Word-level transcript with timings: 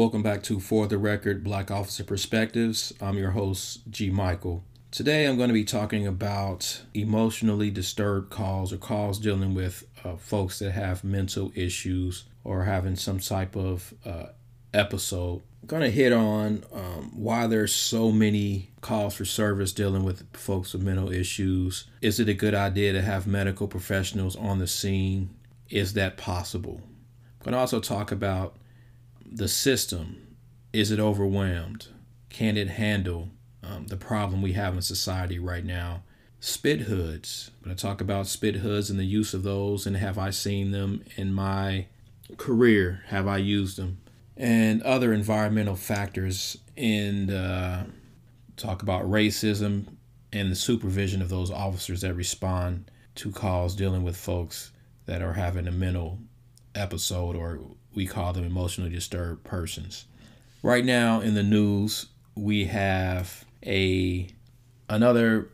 Welcome 0.00 0.22
back 0.22 0.42
to 0.44 0.60
For 0.60 0.86
the 0.86 0.96
Record 0.96 1.44
Black 1.44 1.70
Officer 1.70 2.04
Perspectives. 2.04 2.94
I'm 3.02 3.18
your 3.18 3.32
host, 3.32 3.80
G. 3.90 4.08
Michael. 4.08 4.64
Today 4.90 5.26
I'm 5.26 5.36
going 5.36 5.50
to 5.50 5.52
be 5.52 5.62
talking 5.62 6.06
about 6.06 6.80
emotionally 6.94 7.70
disturbed 7.70 8.30
calls 8.30 8.72
or 8.72 8.78
calls 8.78 9.18
dealing 9.18 9.52
with 9.52 9.84
uh, 10.02 10.16
folks 10.16 10.58
that 10.60 10.70
have 10.70 11.04
mental 11.04 11.52
issues 11.54 12.24
or 12.44 12.64
having 12.64 12.96
some 12.96 13.18
type 13.18 13.54
of 13.54 13.92
uh, 14.06 14.28
episode. 14.72 15.42
I'm 15.60 15.66
going 15.66 15.82
to 15.82 15.90
hit 15.90 16.14
on 16.14 16.64
um, 16.72 17.12
why 17.14 17.46
there's 17.46 17.74
so 17.74 18.10
many 18.10 18.70
calls 18.80 19.12
for 19.12 19.26
service 19.26 19.70
dealing 19.70 20.04
with 20.04 20.24
folks 20.34 20.72
with 20.72 20.80
mental 20.80 21.12
issues. 21.12 21.88
Is 22.00 22.18
it 22.18 22.28
a 22.30 22.32
good 22.32 22.54
idea 22.54 22.94
to 22.94 23.02
have 23.02 23.26
medical 23.26 23.68
professionals 23.68 24.34
on 24.34 24.60
the 24.60 24.66
scene? 24.66 25.28
Is 25.68 25.92
that 25.92 26.16
possible? 26.16 26.80
I'm 27.40 27.44
going 27.44 27.52
to 27.52 27.58
also 27.58 27.80
talk 27.80 28.10
about 28.12 28.56
the 29.32 29.48
system. 29.48 30.36
Is 30.72 30.90
it 30.90 31.00
overwhelmed? 31.00 31.88
Can 32.28 32.56
it 32.56 32.68
handle 32.68 33.30
um, 33.62 33.86
the 33.86 33.96
problem 33.96 34.42
we 34.42 34.52
have 34.54 34.74
in 34.74 34.82
society 34.82 35.38
right 35.38 35.64
now? 35.64 36.02
Spit 36.40 36.82
hoods. 36.82 37.50
I'm 37.58 37.64
going 37.64 37.76
to 37.76 37.82
talk 37.82 38.00
about 38.00 38.26
spit 38.26 38.56
hoods 38.56 38.90
and 38.90 38.98
the 38.98 39.04
use 39.04 39.34
of 39.34 39.42
those, 39.42 39.86
and 39.86 39.96
have 39.96 40.18
I 40.18 40.30
seen 40.30 40.70
them 40.70 41.04
in 41.16 41.32
my 41.32 41.86
career? 42.36 43.02
Have 43.08 43.28
I 43.28 43.38
used 43.38 43.76
them? 43.76 43.98
And 44.36 44.82
other 44.82 45.12
environmental 45.12 45.76
factors, 45.76 46.56
and 46.76 47.30
uh, 47.30 47.84
talk 48.56 48.82
about 48.82 49.10
racism 49.10 49.86
and 50.32 50.50
the 50.50 50.56
supervision 50.56 51.20
of 51.20 51.28
those 51.28 51.50
officers 51.50 52.00
that 52.00 52.14
respond 52.14 52.90
to 53.16 53.30
calls 53.30 53.74
dealing 53.74 54.02
with 54.02 54.16
folks 54.16 54.70
that 55.06 55.20
are 55.20 55.34
having 55.34 55.66
a 55.66 55.72
mental 55.72 56.18
episode 56.74 57.36
or 57.36 57.60
we 57.94 58.06
call 58.06 58.32
them 58.32 58.44
emotionally 58.44 58.90
disturbed 58.90 59.44
persons. 59.44 60.06
Right 60.62 60.84
now 60.84 61.20
in 61.20 61.34
the 61.34 61.42
news, 61.42 62.06
we 62.34 62.66
have 62.66 63.44
a 63.64 64.28
another 64.88 65.50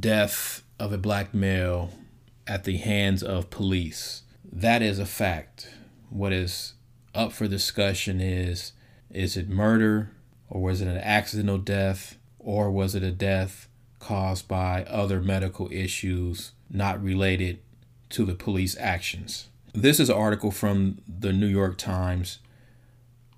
death 0.00 0.62
of 0.78 0.92
a 0.92 0.98
black 0.98 1.34
male 1.34 1.90
at 2.46 2.64
the 2.64 2.76
hands 2.76 3.22
of 3.22 3.50
police. 3.50 4.22
That 4.50 4.82
is 4.82 4.98
a 4.98 5.06
fact. 5.06 5.70
What 6.10 6.32
is 6.32 6.74
up 7.14 7.32
for 7.32 7.46
discussion 7.46 8.20
is 8.20 8.72
is 9.10 9.36
it 9.36 9.48
murder 9.48 10.10
or 10.48 10.60
was 10.60 10.80
it 10.80 10.88
an 10.88 10.98
accidental 10.98 11.58
death 11.58 12.16
or 12.38 12.70
was 12.70 12.94
it 12.94 13.02
a 13.02 13.12
death 13.12 13.68
caused 13.98 14.48
by 14.48 14.84
other 14.84 15.20
medical 15.20 15.70
issues 15.70 16.52
not 16.68 17.02
related 17.02 17.60
to 18.10 18.24
the 18.24 18.34
police 18.34 18.76
actions? 18.78 19.48
This 19.74 19.98
is 19.98 20.10
an 20.10 20.16
article 20.16 20.50
from 20.50 20.98
the 21.08 21.32
New 21.32 21.46
York 21.46 21.78
Times. 21.78 22.40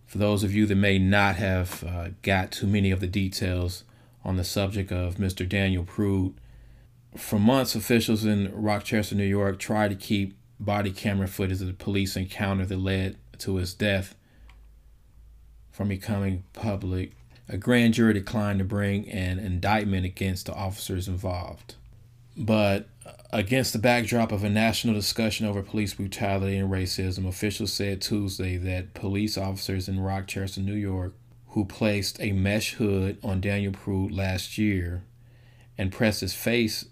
For 0.05 0.19
those 0.19 0.43
of 0.43 0.53
you 0.53 0.67
that 0.67 0.75
may 0.75 0.99
not 0.99 1.37
have 1.37 1.85
uh, 1.85 2.09
got 2.23 2.51
too 2.51 2.67
many 2.67 2.91
of 2.91 2.99
the 2.99 3.07
details 3.07 3.85
on 4.25 4.37
the 4.37 4.43
subject 4.43 4.91
of 4.91 5.15
Mr. 5.15 5.49
Daniel 5.49 5.85
Prude, 5.85 6.35
for 7.17 7.39
months, 7.39 7.77
officials 7.77 8.25
in 8.25 8.51
Rochester, 8.53 9.15
New 9.15 9.23
York, 9.23 9.61
tried 9.61 9.91
to 9.91 9.95
keep 9.95 10.37
body 10.59 10.91
camera 10.91 11.29
footage 11.29 11.61
of 11.61 11.69
the 11.69 11.73
police 11.73 12.17
encounter 12.17 12.67
that 12.67 12.79
led 12.79 13.17
to 13.39 13.57
his 13.57 13.73
death 13.73 14.17
from 15.71 15.87
becoming 15.87 16.43
public. 16.53 17.13
A 17.49 17.57
grand 17.57 17.95
jury 17.95 18.15
declined 18.15 18.59
to 18.59 18.65
bring 18.65 19.09
an 19.09 19.39
indictment 19.39 20.05
against 20.05 20.47
the 20.47 20.55
officers 20.55 21.07
involved. 21.07 21.77
But 22.37 22.89
against 23.35 23.73
the 23.73 23.81
backdrop 23.81 24.31
of 24.31 24.45
a 24.45 24.49
national 24.49 24.95
discussion 24.95 25.45
over 25.45 25.61
police 25.61 25.93
brutality 25.93 26.57
and 26.57 26.71
racism, 26.71 27.27
officials 27.27 27.73
said 27.73 28.01
Tuesday 28.01 28.57
that 28.57 28.95
police 28.95 29.37
officers 29.37 29.89
in 29.89 29.99
Rochester, 29.99 30.61
New 30.61 30.75
York, 30.75 31.15
who 31.49 31.65
placed 31.65 32.21
a 32.21 32.31
mesh 32.31 32.75
hood 32.75 33.19
on 33.25 33.41
Daniel 33.41 33.73
Prude 33.73 34.13
last 34.13 34.57
year 34.57 35.03
and 35.77 35.91
pressed 35.91 36.21
his 36.21 36.33
face 36.33 36.85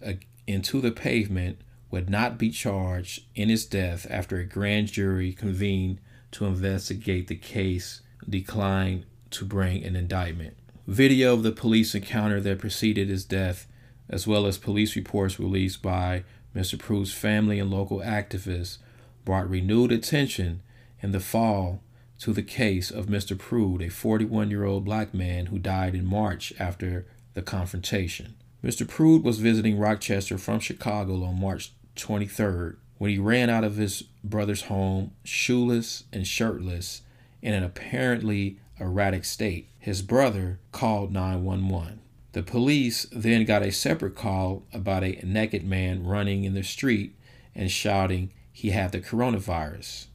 into 0.48 0.80
the 0.80 0.90
pavement 0.90 1.60
would 1.92 2.10
not 2.10 2.38
be 2.38 2.50
charged 2.50 3.22
in 3.36 3.48
his 3.48 3.64
death 3.64 4.04
after 4.10 4.38
a 4.38 4.44
grand 4.44 4.88
jury 4.88 5.32
convened 5.32 6.00
to 6.32 6.46
investigate 6.46 7.28
the 7.28 7.36
case 7.36 8.02
declined 8.28 9.06
to 9.30 9.44
bring 9.44 9.84
an 9.84 9.94
indictment. 9.94 10.56
Video 10.88 11.34
of 11.34 11.44
the 11.44 11.52
police 11.52 11.94
encounter 11.94 12.40
that 12.40 12.58
preceded 12.58 13.08
his 13.08 13.24
death 13.24 13.68
as 14.12 14.26
well 14.26 14.46
as 14.46 14.58
police 14.58 14.94
reports 14.94 15.40
released 15.40 15.82
by 15.82 16.22
Mr. 16.54 16.78
Prude's 16.78 17.14
family 17.14 17.58
and 17.58 17.70
local 17.70 18.00
activists, 18.00 18.76
brought 19.24 19.48
renewed 19.48 19.90
attention 19.90 20.60
in 21.00 21.12
the 21.12 21.20
fall 21.20 21.82
to 22.18 22.32
the 22.32 22.42
case 22.42 22.90
of 22.90 23.06
Mr. 23.06 23.36
Prude, 23.36 23.82
a 23.82 23.88
41 23.88 24.50
year 24.50 24.64
old 24.64 24.84
black 24.84 25.14
man 25.14 25.46
who 25.46 25.58
died 25.58 25.94
in 25.94 26.04
March 26.04 26.52
after 26.58 27.06
the 27.34 27.42
confrontation. 27.42 28.34
Mr. 28.62 28.86
Prude 28.86 29.24
was 29.24 29.40
visiting 29.40 29.78
Rochester 29.78 30.38
from 30.38 30.60
Chicago 30.60 31.24
on 31.24 31.40
March 31.40 31.72
23rd 31.96 32.76
when 32.98 33.10
he 33.10 33.18
ran 33.18 33.50
out 33.50 33.64
of 33.64 33.76
his 33.76 34.02
brother's 34.22 34.62
home, 34.62 35.10
shoeless 35.24 36.04
and 36.12 36.26
shirtless, 36.26 37.02
in 37.40 37.54
an 37.54 37.64
apparently 37.64 38.60
erratic 38.78 39.24
state. 39.24 39.68
His 39.80 40.02
brother 40.02 40.60
called 40.70 41.12
911. 41.12 41.98
The 42.32 42.42
police 42.42 43.06
then 43.12 43.44
got 43.44 43.62
a 43.62 43.70
separate 43.70 44.16
call 44.16 44.64
about 44.72 45.04
a 45.04 45.20
naked 45.22 45.64
man 45.64 46.04
running 46.04 46.44
in 46.44 46.54
the 46.54 46.62
street 46.62 47.14
and 47.54 47.70
shouting 47.70 48.30
he 48.52 48.70
had 48.70 48.92
the 48.92 49.00
coronavirus. 49.00 50.06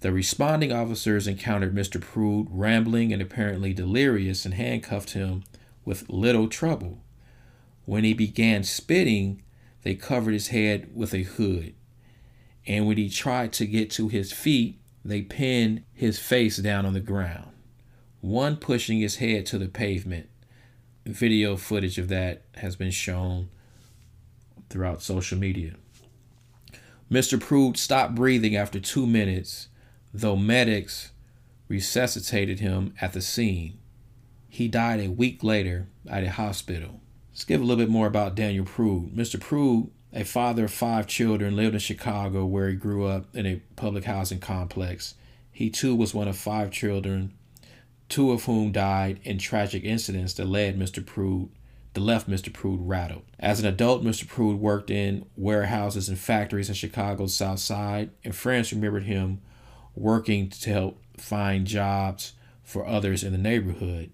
The 0.00 0.12
responding 0.12 0.72
officers 0.72 1.28
encountered 1.28 1.74
Mr. 1.74 2.00
Prude 2.00 2.48
rambling 2.50 3.12
and 3.12 3.22
apparently 3.22 3.72
delirious 3.72 4.44
and 4.44 4.54
handcuffed 4.54 5.10
him 5.10 5.44
with 5.84 6.08
little 6.08 6.48
trouble. 6.48 6.98
When 7.84 8.02
he 8.02 8.14
began 8.14 8.64
spitting, 8.64 9.42
they 9.82 9.94
covered 9.94 10.32
his 10.32 10.48
head 10.48 10.90
with 10.94 11.14
a 11.14 11.22
hood. 11.22 11.74
And 12.66 12.86
when 12.86 12.96
he 12.96 13.08
tried 13.08 13.52
to 13.54 13.66
get 13.66 13.90
to 13.92 14.08
his 14.08 14.32
feet, 14.32 14.78
they 15.04 15.22
pinned 15.22 15.84
his 15.92 16.18
face 16.18 16.56
down 16.56 16.84
on 16.84 16.94
the 16.94 17.00
ground, 17.00 17.52
one 18.20 18.56
pushing 18.56 18.98
his 19.00 19.16
head 19.16 19.46
to 19.46 19.58
the 19.58 19.68
pavement 19.68 20.28
video 21.06 21.56
footage 21.56 21.98
of 21.98 22.08
that 22.08 22.42
has 22.56 22.76
been 22.76 22.90
shown 22.90 23.48
throughout 24.68 25.02
social 25.02 25.38
media. 25.38 25.74
Mr. 27.10 27.40
Prude 27.40 27.76
stopped 27.76 28.14
breathing 28.14 28.54
after 28.54 28.78
two 28.78 29.06
minutes, 29.06 29.68
though 30.14 30.36
medics 30.36 31.10
resuscitated 31.68 32.60
him 32.60 32.94
at 33.00 33.12
the 33.12 33.20
scene. 33.20 33.78
He 34.48 34.68
died 34.68 35.00
a 35.00 35.10
week 35.10 35.42
later 35.42 35.88
at 36.08 36.24
a 36.24 36.30
hospital. 36.30 37.00
Let's 37.32 37.44
give 37.44 37.60
a 37.60 37.64
little 37.64 37.84
bit 37.84 37.90
more 37.90 38.06
about 38.06 38.34
Daniel 38.34 38.64
Prude. 38.64 39.14
Mr. 39.14 39.40
Prude, 39.40 39.90
a 40.12 40.24
father 40.24 40.64
of 40.64 40.72
five 40.72 41.06
children, 41.06 41.56
lived 41.56 41.74
in 41.74 41.80
Chicago 41.80 42.44
where 42.44 42.68
he 42.68 42.76
grew 42.76 43.06
up 43.06 43.34
in 43.34 43.46
a 43.46 43.62
public 43.76 44.04
housing 44.04 44.40
complex. 44.40 45.14
He 45.52 45.70
too 45.70 45.94
was 45.94 46.14
one 46.14 46.28
of 46.28 46.36
five 46.36 46.70
children 46.70 47.32
two 48.10 48.32
of 48.32 48.44
whom 48.44 48.72
died 48.72 49.20
in 49.22 49.38
tragic 49.38 49.84
incidents 49.84 50.34
that 50.34 50.44
led 50.44 50.78
Mr. 50.78 51.04
Prude 51.04 51.48
that 51.94 52.00
left 52.00 52.30
Mr. 52.30 52.52
Prude 52.52 52.80
rattled. 52.82 53.24
As 53.38 53.58
an 53.58 53.66
adult, 53.66 54.04
Mr. 54.04 54.28
Prude 54.28 54.60
worked 54.60 54.90
in 54.90 55.26
warehouses 55.36 56.08
and 56.08 56.18
factories 56.18 56.68
in 56.68 56.74
Chicago's 56.74 57.34
South 57.34 57.58
Side, 57.58 58.10
and 58.22 58.34
friends 58.34 58.72
remembered 58.72 59.04
him 59.04 59.40
working 59.96 60.48
to 60.50 60.70
help 60.70 61.02
find 61.16 61.66
jobs 61.66 62.34
for 62.62 62.86
others 62.86 63.24
in 63.24 63.32
the 63.32 63.38
neighborhood. 63.38 64.10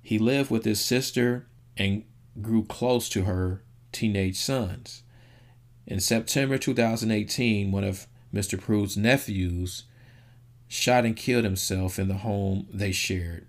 He 0.00 0.18
lived 0.18 0.50
with 0.50 0.64
his 0.64 0.82
sister 0.82 1.46
and 1.76 2.04
grew 2.40 2.64
close 2.64 3.08
to 3.10 3.24
her 3.24 3.62
teenage 3.92 4.36
sons. 4.36 5.02
In 5.86 6.00
September 6.00 6.56
2018, 6.56 7.70
one 7.70 7.84
of 7.84 8.06
Mr. 8.32 8.58
Prude's 8.58 8.96
nephews 8.96 9.84
shot 10.68 11.04
and 11.04 11.16
killed 11.16 11.44
himself 11.44 11.98
in 11.98 12.08
the 12.08 12.18
home 12.18 12.68
they 12.72 12.92
shared. 12.92 13.46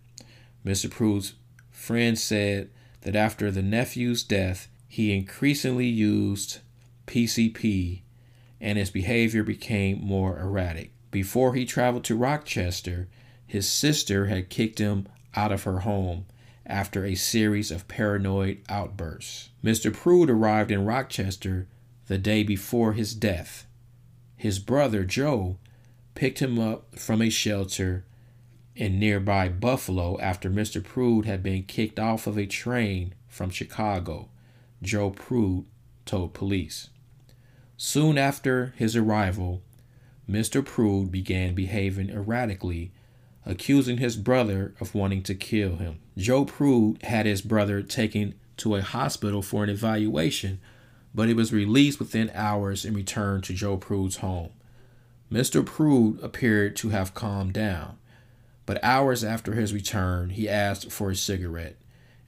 Mr. 0.65 0.89
Prude's 0.89 1.33
friend 1.69 2.17
said 2.17 2.69
that 3.01 3.15
after 3.15 3.51
the 3.51 3.61
nephew's 3.61 4.23
death, 4.23 4.67
he 4.87 5.15
increasingly 5.15 5.85
used 5.85 6.59
PCP 7.05 8.01
and 8.61 8.77
his 8.77 8.89
behavior 8.89 9.43
became 9.43 10.01
more 10.01 10.39
erratic. 10.39 10.91
Before 11.11 11.53
he 11.53 11.65
traveled 11.65 12.03
to 12.05 12.15
Rochester, 12.15 13.07
his 13.45 13.71
sister 13.71 14.27
had 14.27 14.49
kicked 14.49 14.79
him 14.79 15.07
out 15.35 15.51
of 15.51 15.63
her 15.63 15.79
home 15.79 16.25
after 16.65 17.05
a 17.05 17.15
series 17.15 17.71
of 17.71 17.87
paranoid 17.87 18.59
outbursts. 18.69 19.49
Mr. 19.63 19.93
Prude 19.93 20.29
arrived 20.29 20.71
in 20.71 20.85
Rochester 20.85 21.67
the 22.07 22.17
day 22.17 22.43
before 22.43 22.93
his 22.93 23.13
death. 23.13 23.65
His 24.35 24.59
brother, 24.59 25.03
Joe, 25.03 25.57
picked 26.19 26.39
him 26.39 26.59
up 26.59 26.99
from 26.99 27.21
a 27.21 27.29
shelter 27.29 28.03
in 28.75 28.99
nearby 28.99 29.47
Buffalo 29.47 30.19
after 30.19 30.49
Mr. 30.49 30.83
Prude 30.83 31.23
had 31.23 31.41
been 31.41 31.63
kicked 31.63 31.97
off 31.97 32.27
of 32.27 32.37
a 32.37 32.45
train 32.45 33.13
from 33.29 33.49
Chicago, 33.49 34.27
Joe 34.81 35.11
Prude 35.11 35.63
told 36.05 36.33
police. 36.33 36.89
Soon 37.77 38.17
after 38.17 38.73
his 38.75 38.97
arrival, 38.97 39.61
Mr. 40.29 40.63
Prude 40.63 41.09
began 41.09 41.55
behaving 41.55 42.09
erratically, 42.09 42.91
accusing 43.45 43.99
his 43.99 44.17
brother 44.17 44.75
of 44.81 44.93
wanting 44.93 45.23
to 45.23 45.33
kill 45.33 45.77
him. 45.77 45.99
Joe 46.17 46.43
Prude 46.43 47.01
had 47.03 47.27
his 47.27 47.41
brother 47.41 47.81
taken 47.81 48.35
to 48.57 48.75
a 48.75 48.81
hospital 48.81 49.41
for 49.41 49.63
an 49.63 49.69
evaluation, 49.69 50.59
but 51.15 51.29
he 51.29 51.33
was 51.33 51.53
released 51.53 51.97
within 51.97 52.29
hours 52.33 52.83
and 52.83 52.93
returned 52.93 53.45
to 53.45 53.53
Joe 53.53 53.77
Prude's 53.77 54.17
home. 54.17 54.49
Mr. 55.31 55.63
Prude 55.63 56.19
appeared 56.23 56.75
to 56.77 56.89
have 56.89 57.13
calmed 57.13 57.53
down, 57.53 57.97
but 58.65 58.83
hours 58.83 59.23
after 59.23 59.53
his 59.53 59.73
return, 59.73 60.31
he 60.31 60.49
asked 60.49 60.91
for 60.91 61.11
a 61.11 61.15
cigarette, 61.15 61.77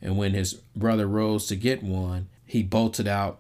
and 0.02 0.18
when 0.18 0.34
his 0.34 0.56
brother 0.76 1.08
rose 1.08 1.48
to 1.48 1.56
get 1.56 1.82
one, 1.82 2.28
he 2.46 2.62
bolted 2.62 3.08
out 3.08 3.40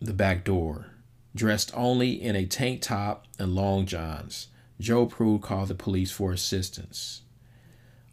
the 0.00 0.12
back 0.12 0.44
door. 0.44 0.86
Dressed 1.34 1.70
only 1.74 2.20
in 2.20 2.34
a 2.34 2.46
tank 2.46 2.82
top 2.82 3.26
and 3.38 3.54
long 3.54 3.86
johns, 3.86 4.48
Joe 4.80 5.06
Prude 5.06 5.42
called 5.42 5.68
the 5.68 5.74
police 5.74 6.10
for 6.10 6.32
assistance. 6.32 7.22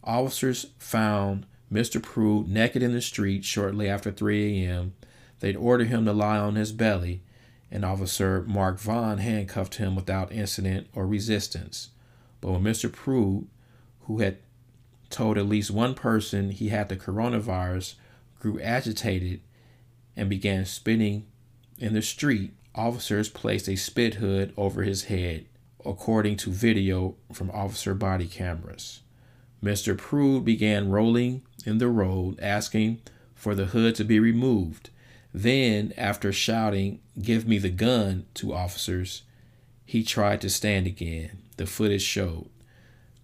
Officers 0.04 0.68
found 0.78 1.46
Mr. 1.72 2.02
Prude 2.02 2.48
naked 2.48 2.84
in 2.84 2.94
the 2.94 3.02
street 3.02 3.44
shortly 3.44 3.90
after 3.90 4.12
3 4.12 4.66
a.m. 4.66 4.94
They'd 5.40 5.56
ordered 5.56 5.88
him 5.88 6.06
to 6.06 6.14
lie 6.14 6.38
on 6.38 6.56
his 6.56 6.72
belly, 6.72 7.22
and 7.72 7.84
Officer 7.84 8.44
Mark 8.48 8.80
Vaughn 8.80 9.18
handcuffed 9.18 9.76
him 9.76 9.96
without 9.96 10.32
incident 10.32 10.88
or 10.94 11.06
resistance. 11.06 11.90
But 12.42 12.52
when 12.52 12.64
Mr. 12.64 12.92
Prude, 12.92 13.48
who 14.02 14.20
had 14.20 14.38
told 15.10 15.38
at 15.38 15.48
least 15.48 15.72
one 15.72 15.94
person 15.94 16.52
he 16.52 16.70
had 16.70 16.90
the 16.90 16.96
coronavirus, 16.96 17.96
grew 18.40 18.60
agitated 18.60 19.42
and 20.16 20.30
began 20.30 20.66
spitting 20.66 21.26
in 21.78 21.94
the 21.94 22.02
street, 22.02 22.54
officers 22.74 23.30
placed 23.30 23.68
a 23.68 23.76
spit 23.76 24.16
hood 24.16 24.54
over 24.58 24.84
his 24.84 25.06
head, 25.06 25.46
according 25.86 26.38
to 26.38 26.52
video 26.52 27.16
from 27.32 27.52
officer 27.52 27.94
body 27.94 28.28
cameras. 28.28 29.02
Mr. 29.64 29.98
Prude 29.98 30.46
began 30.46 30.90
rolling 30.90 31.42
in 31.66 31.80
the 31.80 31.88
road, 31.88 32.40
asking 32.40 33.02
for 33.36 33.56
the 33.56 33.66
hood 33.66 33.96
to 33.96 34.04
be 34.04 34.20
removed. 34.20 34.90
Then, 35.34 35.94
after 35.98 36.32
shouting, 36.32 37.00
Give 37.22 37.48
me 37.48 37.58
the 37.58 37.70
gun 37.70 38.26
to 38.36 38.54
officers, 38.54 39.24
he 39.86 40.04
tried 40.04 40.42
to 40.42 40.50
stand 40.50 40.86
again. 40.88 41.40
The 41.58 41.66
footage 41.66 42.04
showed. 42.04 42.50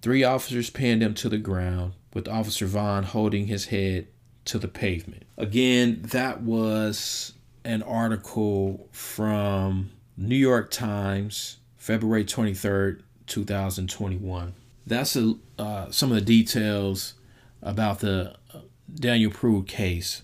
Three 0.02 0.24
officers 0.24 0.70
pinned 0.70 1.02
him 1.04 1.14
to 1.16 1.30
the 1.30 1.38
ground, 1.38 1.94
with 2.14 2.28
Officer 2.28 2.66
Vaughn 2.66 3.04
holding 3.04 3.48
his 3.48 3.66
head 3.66 4.08
to 4.46 4.60
the 4.60 4.68
pavement. 4.68 5.24
Again, 5.38 6.02
that 6.12 6.42
was 6.42 7.34
an 7.64 7.82
article 7.84 8.90
from 8.92 9.92
New 10.18 10.36
York 10.36 10.72
Times, 10.72 11.58
February 11.78 12.26
23rd, 12.26 13.02
2021. 13.28 14.54
That's 14.86 15.16
a, 15.16 15.36
uh, 15.58 15.92
some 15.92 16.12
of 16.12 16.16
the 16.16 16.22
details 16.22 17.14
about 17.62 18.00
the 18.00 18.36
uh, 18.54 18.60
Daniel 18.94 19.32
Prude 19.32 19.68
case. 19.68 20.24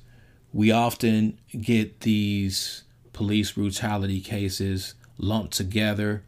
We 0.51 0.71
often 0.71 1.37
get 1.59 2.01
these 2.01 2.83
police 3.13 3.51
brutality 3.51 4.21
cases 4.21 4.95
lumped 5.17 5.53
together. 5.53 6.23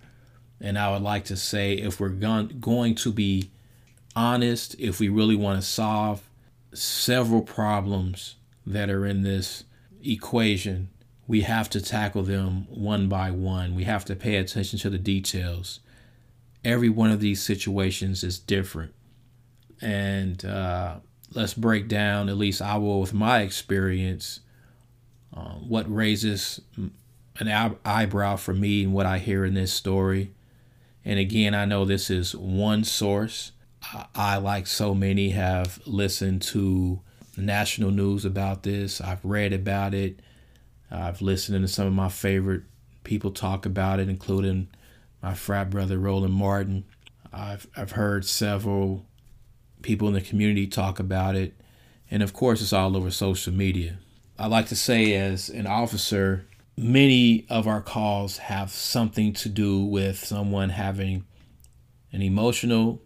And 0.60 0.78
I 0.78 0.92
would 0.92 1.02
like 1.02 1.26
to 1.26 1.38
say 1.38 1.74
if 1.74 2.00
we're 2.00 2.10
going, 2.10 2.96
to 2.96 3.12
be 3.12 3.50
honest, 4.16 4.76
if 4.78 5.00
we 5.00 5.10
really 5.10 5.36
want 5.36 5.60
to 5.60 5.68
solve 5.68 6.22
several 6.74 7.42
problems 7.42 8.36
that 8.66 8.90
are 8.90 9.06
in 9.06 9.24
this 9.24 9.64
equation, 10.04 10.90
we 11.28 11.42
have 11.42 11.70
to 11.72 11.82
tackle 11.82 12.24
them 12.24 12.68
one 12.70 13.08
by 13.08 13.32
one. 13.32 13.74
We 13.74 13.86
have 13.86 14.06
to 14.06 14.16
pay 14.16 14.36
attention 14.36 14.78
to 14.80 14.90
the 14.90 14.98
details. 15.00 15.80
Every 16.64 16.90
one 16.90 17.10
of 17.10 17.22
these 17.22 17.42
situations 17.42 18.24
is 18.24 18.38
different. 18.38 18.94
And 19.82 20.46
uh, 20.46 20.98
let's 21.34 21.54
break 21.54 21.88
down, 21.88 22.30
at 22.30 22.38
least 22.38 22.62
I 22.62 22.78
will 22.78 23.00
with 23.00 23.14
my 23.14 23.42
experience, 23.42 24.42
uh, 25.36 25.56
what 25.56 25.94
raises 25.94 26.62
an 27.40 27.78
eyebrow 27.86 28.36
for 28.36 28.54
me 28.54 28.84
and 28.84 28.94
what 28.94 29.06
I 29.06 29.18
hear 29.18 29.46
in 29.46 29.54
this 29.54 29.74
story. 29.74 30.32
And 31.04 31.20
again, 31.20 31.56
I 31.56 31.66
know 31.66 31.86
this 31.86 32.10
is 32.10 32.36
one 32.36 32.84
source. 32.84 33.52
I, 34.14 34.38
like 34.38 34.68
so 34.68 34.94
many, 34.94 35.32
have 35.32 35.80
listened 35.88 36.44
to 36.44 37.02
national 37.36 37.90
news 37.92 38.26
about 38.26 38.64
this. 38.64 39.02
I've 39.02 39.24
read 39.26 39.54
about 39.54 39.94
it. 39.94 40.20
I've 40.92 41.22
listened 41.22 41.66
to 41.66 41.68
some 41.68 41.88
of 41.88 41.94
my 41.94 42.10
favorite 42.10 42.64
people 43.04 43.32
talk 43.32 43.66
about 43.66 44.00
it, 44.00 44.10
including 44.10 44.68
my 45.24 45.34
frat 45.34 45.70
brother 45.70 45.98
Roland 45.98 46.34
Martin. 46.34 46.84
I've 47.34 47.66
I've 47.76 47.92
heard 47.92 48.26
several 48.26 49.06
people 49.82 50.08
in 50.08 50.14
the 50.14 50.22
community 50.22 50.68
talk 50.68 51.00
about 51.00 51.36
it, 51.36 51.54
and 52.10 52.22
of 52.22 52.34
course, 52.34 52.62
it's 52.62 52.74
all 52.74 52.96
over 52.98 53.12
social 53.12 53.54
media. 53.54 53.98
I 54.38 54.48
like 54.48 54.68
to 54.68 54.76
say, 54.76 55.14
as 55.14 55.50
an 55.50 55.68
officer, 55.68 56.46
many 56.78 57.46
of 57.50 57.68
our 57.68 57.82
calls 57.82 58.38
have 58.40 58.72
something 58.72 59.34
to 59.34 59.50
do 59.50 59.84
with 59.84 60.18
someone 60.18 60.70
having 60.70 61.26
an 62.12 62.22
emotional 62.22 63.02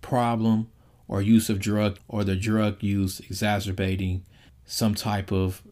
problem 0.00 0.70
or 1.08 1.20
use 1.20 1.50
of 1.50 1.58
drug 1.58 1.98
or 2.08 2.24
the 2.24 2.36
drug 2.36 2.82
use 2.82 3.20
exacerbating 3.20 4.24
some 4.64 4.94
type 4.94 5.32
of 5.32 5.62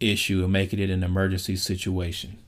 issue 0.00 0.42
and 0.42 0.52
making 0.52 0.78
it 0.78 0.90
an 0.90 1.04
emergency 1.04 1.56
situation. 1.56 2.38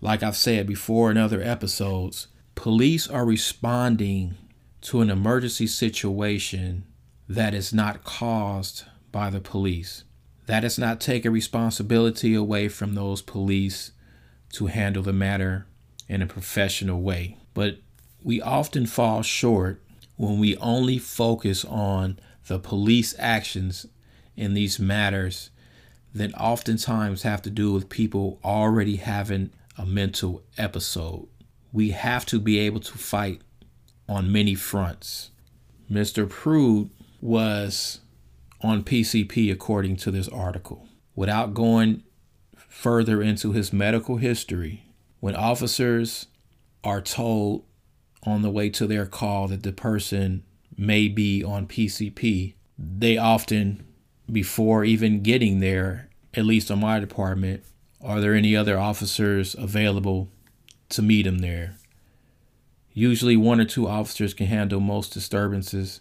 Like 0.00 0.22
I've 0.22 0.36
said 0.36 0.66
before 0.66 1.10
in 1.10 1.18
other 1.18 1.42
episodes, 1.42 2.28
police 2.54 3.06
are 3.06 3.26
responding 3.26 4.34
to 4.82 5.00
an 5.00 5.10
emergency 5.10 5.66
situation 5.66 6.84
that 7.28 7.54
is 7.54 7.72
not 7.72 8.04
caused 8.04 8.84
by 9.10 9.30
the 9.30 9.40
police. 9.40 10.04
That 10.46 10.60
does 10.60 10.78
not 10.78 11.00
take 11.00 11.24
a 11.24 11.30
responsibility 11.30 12.34
away 12.34 12.68
from 12.68 12.94
those 12.94 13.22
police 13.22 13.92
to 14.54 14.66
handle 14.66 15.02
the 15.02 15.12
matter 15.12 15.66
in 16.08 16.20
a 16.20 16.26
professional 16.26 17.00
way. 17.00 17.38
But 17.54 17.78
we 18.22 18.42
often 18.42 18.86
fall 18.86 19.22
short 19.22 19.82
when 20.16 20.38
we 20.38 20.56
only 20.56 20.98
focus 20.98 21.64
on 21.64 22.18
the 22.48 22.58
police 22.58 23.14
actions 23.18 23.86
in 24.36 24.54
these 24.54 24.78
matters 24.78 25.50
that 26.14 26.34
oftentimes 26.34 27.22
have 27.22 27.40
to 27.42 27.50
do 27.50 27.72
with 27.72 27.88
people 27.88 28.38
already 28.44 28.96
having 28.96 29.50
a 29.78 29.86
mental 29.86 30.42
episode. 30.58 31.28
We 31.72 31.90
have 31.90 32.26
to 32.26 32.38
be 32.38 32.58
able 32.58 32.80
to 32.80 32.98
fight 32.98 33.40
on 34.08 34.32
many 34.32 34.54
fronts. 34.54 35.30
Mr. 35.90 36.28
Prude 36.28 36.90
was 37.20 38.00
on 38.60 38.82
PCP 38.82 39.52
according 39.52 39.96
to 39.96 40.10
this 40.10 40.28
article. 40.28 40.88
Without 41.14 41.54
going 41.54 42.02
further 42.56 43.22
into 43.22 43.52
his 43.52 43.72
medical 43.72 44.16
history, 44.16 44.84
when 45.20 45.36
officers 45.36 46.26
are 46.82 47.00
told 47.00 47.64
on 48.24 48.42
the 48.42 48.50
way 48.50 48.70
to 48.70 48.86
their 48.86 49.06
call 49.06 49.48
that 49.48 49.62
the 49.62 49.72
person 49.72 50.42
may 50.76 51.08
be 51.08 51.44
on 51.44 51.66
PCP, 51.66 52.54
they 52.78 53.18
often 53.18 53.86
before 54.30 54.84
even 54.84 55.22
getting 55.22 55.60
there, 55.60 56.08
at 56.34 56.44
least 56.44 56.70
on 56.70 56.80
my 56.80 56.98
department, 56.98 57.62
are 58.00 58.20
there 58.20 58.34
any 58.34 58.56
other 58.56 58.78
officers 58.78 59.54
available 59.54 60.30
to 60.88 61.02
meet 61.02 61.26
him 61.26 61.38
there? 61.38 61.76
Usually, 62.94 63.36
one 63.36 63.60
or 63.60 63.64
two 63.64 63.88
officers 63.88 64.34
can 64.34 64.46
handle 64.46 64.80
most 64.80 65.12
disturbances, 65.12 66.00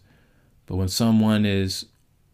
but 0.65 0.75
when 0.75 0.89
someone 0.89 1.45
is 1.45 1.85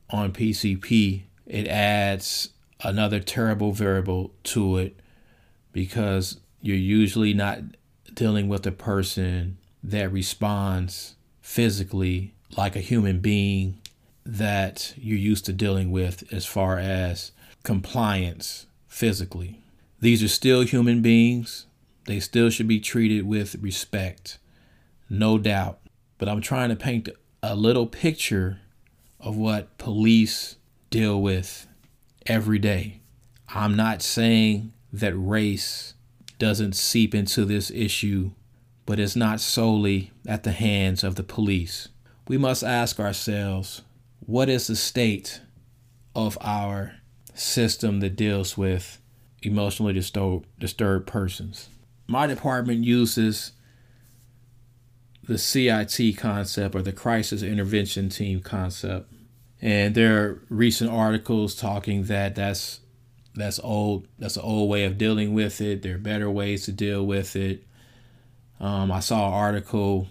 on 0.09 0.33
PCP, 0.33 1.23
it 1.45 1.67
adds 1.67 2.49
another 2.83 3.19
terrible 3.19 3.71
variable 3.71 4.31
to 4.43 4.77
it 4.77 4.99
because 5.71 6.39
you're 6.61 6.75
usually 6.75 7.33
not 7.33 7.59
dealing 8.13 8.47
with 8.47 8.65
a 8.65 8.71
person 8.71 9.57
that 9.83 10.11
responds 10.11 11.15
physically 11.41 12.33
like 12.57 12.75
a 12.75 12.81
human 12.81 13.19
being 13.19 13.79
that 14.25 14.93
you're 14.97 15.17
used 15.17 15.45
to 15.45 15.53
dealing 15.53 15.91
with 15.91 16.23
as 16.33 16.45
far 16.45 16.77
as 16.77 17.31
compliance 17.63 18.65
physically. 18.87 19.61
These 19.99 20.21
are 20.21 20.27
still 20.27 20.61
human 20.61 21.01
beings. 21.01 21.65
They 22.05 22.19
still 22.19 22.49
should 22.49 22.67
be 22.67 22.79
treated 22.79 23.25
with 23.25 23.55
respect, 23.55 24.37
no 25.09 25.37
doubt. 25.37 25.79
But 26.17 26.29
I'm 26.29 26.41
trying 26.41 26.69
to 26.69 26.75
paint 26.75 27.09
a 27.43 27.55
little 27.55 27.87
picture 27.87 28.59
of 29.19 29.37
what 29.37 29.77
police 29.77 30.55
deal 30.89 31.21
with 31.21 31.67
every 32.25 32.59
day. 32.59 33.01
I'm 33.49 33.75
not 33.75 34.01
saying 34.01 34.73
that 34.91 35.13
race 35.15 35.93
doesn't 36.39 36.73
seep 36.73 37.15
into 37.15 37.45
this 37.45 37.71
issue, 37.71 38.31
but 38.85 38.99
it's 38.99 39.15
not 39.15 39.39
solely 39.39 40.11
at 40.27 40.43
the 40.43 40.51
hands 40.51 41.03
of 41.03 41.15
the 41.15 41.23
police. 41.23 41.89
We 42.27 42.37
must 42.37 42.63
ask 42.63 42.99
ourselves 42.99 43.81
what 44.19 44.49
is 44.49 44.67
the 44.67 44.75
state 44.75 45.41
of 46.15 46.37
our 46.41 46.95
system 47.33 47.99
that 48.01 48.15
deals 48.15 48.57
with 48.57 49.01
emotionally 49.41 49.93
disturbed, 49.93 50.45
disturbed 50.59 51.07
persons? 51.07 51.69
My 52.07 52.27
department 52.27 52.83
uses 52.83 53.53
the 55.27 55.37
CIT 55.37 56.17
concept 56.17 56.73
or 56.73 56.81
the 56.81 56.93
crisis 56.93 57.43
intervention 57.43 58.09
team 58.09 58.39
concept. 58.39 59.11
And 59.61 59.93
there 59.93 60.23
are 60.23 60.41
recent 60.49 60.89
articles 60.89 61.55
talking 61.55 62.03
that 62.05 62.35
that's 62.35 62.79
that's 63.35 63.59
old 63.59 64.07
that's 64.17 64.35
an 64.35 64.43
old 64.43 64.69
way 64.69 64.85
of 64.85 64.97
dealing 64.97 65.33
with 65.33 65.61
it. 65.61 65.81
There 65.81 65.95
are 65.95 65.99
better 65.99 66.29
ways 66.29 66.65
to 66.65 66.71
deal 66.71 67.05
with 67.05 67.35
it. 67.35 67.63
Um, 68.59 68.91
I 68.91 68.99
saw 68.99 69.27
an 69.27 69.33
article 69.33 70.07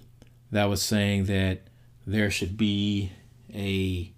that 0.53 0.67
was 0.67 0.83
saying 0.83 1.25
that 1.25 1.63
there 2.07 2.31
should 2.31 2.57
be 2.57 3.13
a 3.53 4.13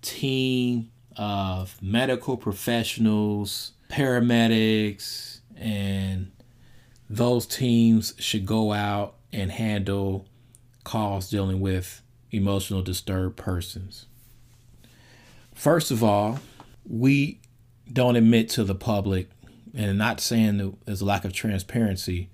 team 0.00 0.90
of 1.16 1.80
medical 1.82 2.36
professionals, 2.36 3.72
paramedics, 3.90 5.40
and 5.56 6.30
those 7.10 7.46
teams 7.46 8.14
should 8.18 8.46
go 8.46 8.72
out 8.72 9.16
and 9.32 9.50
handle 9.50 10.26
calls 10.84 11.30
dealing 11.30 11.60
with 11.60 12.02
emotional 12.30 12.82
disturbed 12.82 13.36
persons. 13.36 14.06
First 15.54 15.90
of 15.90 16.02
all, 16.02 16.40
we 16.88 17.40
don't 17.92 18.16
admit 18.16 18.48
to 18.50 18.64
the 18.64 18.74
public, 18.74 19.28
and 19.74 19.98
not 19.98 20.20
saying 20.20 20.76
there's 20.84 21.00
a 21.00 21.04
lack 21.04 21.24
of 21.24 21.32
transparency, 21.32 22.30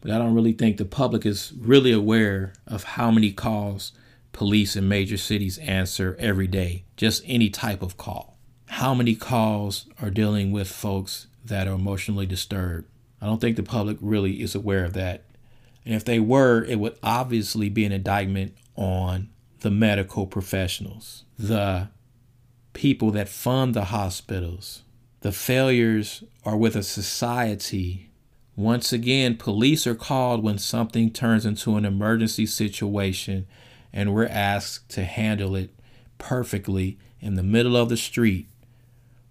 but 0.00 0.10
I 0.10 0.18
don't 0.18 0.34
really 0.34 0.52
think 0.52 0.76
the 0.76 0.84
public 0.84 1.26
is 1.26 1.52
really 1.58 1.92
aware 1.92 2.52
of 2.66 2.84
how 2.84 3.10
many 3.10 3.32
calls 3.32 3.92
police 4.32 4.76
in 4.76 4.88
major 4.88 5.16
cities 5.16 5.58
answer 5.58 6.16
every 6.18 6.46
day, 6.46 6.84
just 6.96 7.22
any 7.26 7.50
type 7.50 7.82
of 7.82 7.96
call. 7.96 8.38
How 8.66 8.94
many 8.94 9.14
calls 9.14 9.86
are 10.00 10.10
dealing 10.10 10.52
with 10.52 10.70
folks 10.70 11.26
that 11.44 11.66
are 11.66 11.74
emotionally 11.74 12.26
disturbed? 12.26 12.88
I 13.20 13.26
don't 13.26 13.40
think 13.40 13.56
the 13.56 13.62
public 13.62 13.96
really 14.00 14.42
is 14.42 14.54
aware 14.54 14.84
of 14.84 14.92
that. 14.92 15.24
And 15.88 15.96
if 15.96 16.04
they 16.04 16.20
were, 16.20 16.62
it 16.64 16.78
would 16.78 16.98
obviously 17.02 17.70
be 17.70 17.86
an 17.86 17.92
indictment 17.92 18.54
on 18.76 19.30
the 19.60 19.70
medical 19.70 20.26
professionals, 20.26 21.24
the 21.38 21.88
people 22.74 23.10
that 23.12 23.26
fund 23.26 23.72
the 23.72 23.86
hospitals. 23.86 24.82
The 25.22 25.32
failures 25.32 26.22
are 26.44 26.58
with 26.58 26.76
a 26.76 26.82
society. 26.82 28.10
Once 28.54 28.92
again, 28.92 29.38
police 29.38 29.86
are 29.86 29.94
called 29.94 30.44
when 30.44 30.58
something 30.58 31.10
turns 31.10 31.46
into 31.46 31.76
an 31.76 31.86
emergency 31.86 32.44
situation 32.44 33.46
and 33.90 34.12
we're 34.12 34.26
asked 34.26 34.90
to 34.90 35.04
handle 35.04 35.56
it 35.56 35.70
perfectly 36.18 36.98
in 37.18 37.32
the 37.34 37.42
middle 37.42 37.78
of 37.78 37.88
the 37.88 37.96
street 37.96 38.46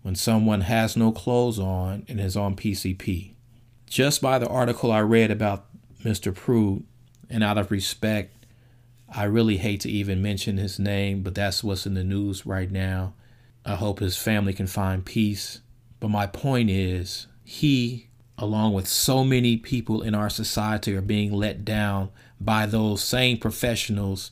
when 0.02 0.16
someone 0.16 0.62
has 0.62 0.98
no 0.98 1.12
clothes 1.12 1.60
on 1.60 2.04
and 2.08 2.20
is 2.20 2.36
on 2.36 2.56
PCP. 2.56 3.36
Just 3.88 4.22
by 4.22 4.38
the 4.38 4.50
article 4.50 4.92
I 4.92 5.00
read 5.00 5.32
about 5.32 5.67
Mr. 6.08 6.34
Prude, 6.34 6.86
and 7.30 7.44
out 7.44 7.58
of 7.58 7.70
respect, 7.70 8.46
I 9.14 9.26
really 9.26 9.58
hate 9.58 9.82
to 9.82 9.92
even 9.92 10.22
mention 10.22 10.56
his 10.56 10.80
name, 10.80 11.22
but 11.22 11.36
that's 11.36 11.66
what's 11.66 11.86
in 11.86 11.96
the 11.96 12.04
news 12.04 12.46
right 12.46 12.72
now. 12.72 13.14
I 13.66 13.76
hope 13.76 14.00
his 14.00 14.16
family 14.16 14.54
can 14.54 14.68
find 14.68 15.04
peace. 15.04 15.60
But 16.00 16.08
my 16.08 16.26
point 16.26 16.70
is, 16.70 17.28
he, 17.44 18.08
along 18.38 18.72
with 18.72 18.88
so 18.88 19.26
many 19.26 19.58
people 19.58 20.02
in 20.02 20.16
our 20.16 20.30
society, 20.30 20.96
are 20.96 21.02
being 21.02 21.34
let 21.34 21.66
down 21.66 22.10
by 22.40 22.66
those 22.66 23.04
same 23.04 23.38
professionals 23.38 24.32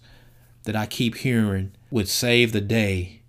that 0.63 0.77
I 0.77 0.85
keep 0.85 1.17
hearing 1.17 1.73
would 1.91 2.07
save 2.07 2.53
the 2.53 2.61
day 2.61 3.21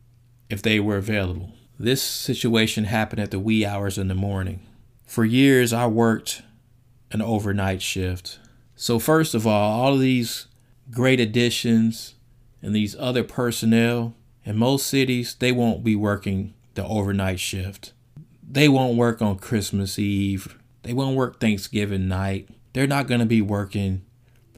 if 0.49 0.63
they 0.63 0.79
were 0.79 0.99
available. 0.99 1.53
This 1.81 2.01
situation 2.01 2.85
happened 2.85 3.21
at 3.21 3.33
the 3.33 3.41
wee 3.41 3.67
hours 3.67 3.99
in 3.99 4.07
the 4.07 4.15
morning. 4.15 4.65
For 5.05 5.25
years, 5.25 5.73
I 5.73 5.87
worked 5.89 6.43
an 7.13 7.23
overnight 7.23 7.83
shift. 7.83 8.39
So, 8.75 8.99
first 8.99 9.35
of 9.35 9.47
all, 9.47 9.81
all 9.81 9.95
of 9.95 10.01
these 10.01 10.47
great 10.91 11.21
additions 11.21 12.15
and 12.63 12.75
these 12.75 12.97
other 12.99 13.25
personnel 13.25 14.15
in 14.45 14.57
most 14.57 14.87
cities, 14.87 15.35
they 15.35 15.53
won't 15.53 15.83
be 15.83 15.97
working 15.97 16.55
the 16.75 16.87
overnight 16.87 17.41
shift. 17.41 17.93
They 18.49 18.69
won't 18.69 18.97
work 18.97 19.21
on 19.21 19.39
Christmas 19.39 19.99
Eve. 19.99 20.57
They 20.83 20.93
won't 20.93 21.17
work 21.17 21.41
Thanksgiving 21.41 22.07
night. 22.07 22.49
They're 22.73 22.87
not 22.87 23.09
going 23.09 23.21
to 23.21 23.27
be 23.27 23.43
working 23.43 24.05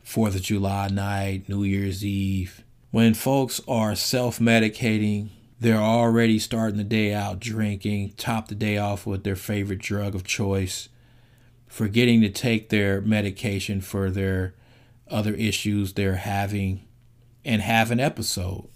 4th 0.04 0.34
of 0.34 0.42
July 0.42 0.88
night, 0.88 1.48
New 1.48 1.62
Year's 1.64 2.04
Eve. 2.04 2.64
When 2.90 3.14
folks 3.14 3.60
are 3.68 3.94
self 3.94 4.38
medicating, 4.38 5.28
they're 5.60 5.76
already 5.76 6.38
starting 6.38 6.76
the 6.76 6.84
day 6.84 7.12
out 7.12 7.40
drinking, 7.40 8.14
top 8.16 8.48
the 8.48 8.54
day 8.54 8.78
off 8.78 9.06
with 9.06 9.24
their 9.24 9.36
favorite 9.36 9.80
drug 9.80 10.14
of 10.14 10.24
choice, 10.24 10.88
forgetting 11.68 12.20
to 12.22 12.30
take 12.30 12.70
their 12.70 13.00
medication 13.00 13.80
for 13.80 14.10
their 14.10 14.54
other 15.10 15.34
issues 15.34 15.92
they're 15.92 16.16
having, 16.16 16.86
and 17.44 17.62
have 17.62 17.90
an 17.90 18.00
episode. 18.00 18.68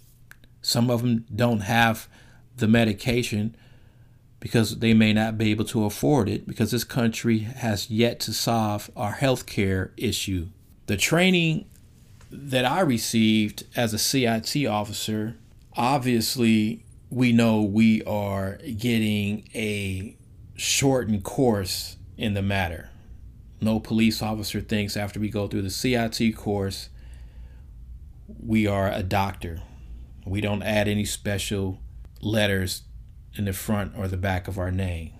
Some 0.61 0.89
of 0.89 1.01
them 1.01 1.25
don't 1.33 1.61
have 1.61 2.07
the 2.55 2.67
medication 2.67 3.55
because 4.39 4.79
they 4.79 4.93
may 4.93 5.13
not 5.13 5.37
be 5.37 5.51
able 5.51 5.65
to 5.65 5.85
afford 5.85 6.27
it 6.27 6.47
because 6.47 6.71
this 6.71 6.83
country 6.83 7.39
has 7.39 7.89
yet 7.89 8.19
to 8.21 8.33
solve 8.33 8.89
our 8.95 9.13
health 9.13 9.45
care 9.45 9.93
issue. 9.95 10.47
The 10.87 10.97
training 10.97 11.65
that 12.29 12.65
I 12.65 12.81
received 12.81 13.63
as 13.75 13.93
a 13.93 13.99
CIT 13.99 14.65
officer, 14.65 15.37
obviously, 15.77 16.83
we 17.09 17.31
know 17.31 17.61
we 17.61 18.03
are 18.03 18.57
getting 18.77 19.47
a 19.53 20.17
shortened 20.55 21.23
course 21.23 21.97
in 22.17 22.33
the 22.33 22.41
matter. 22.41 22.89
No 23.61 23.79
police 23.79 24.21
officer 24.21 24.61
thinks 24.61 24.97
after 24.97 25.19
we 25.19 25.29
go 25.29 25.47
through 25.47 25.61
the 25.61 25.69
CIT 25.69 26.35
course, 26.35 26.89
we 28.27 28.67
are 28.67 28.91
a 28.91 29.03
doctor. 29.03 29.61
We 30.25 30.41
don't 30.41 30.63
add 30.63 30.87
any 30.87 31.05
special 31.05 31.79
letters 32.21 32.83
in 33.35 33.45
the 33.45 33.53
front 33.53 33.93
or 33.97 34.07
the 34.07 34.17
back 34.17 34.47
of 34.47 34.57
our 34.57 34.71
name. 34.71 35.13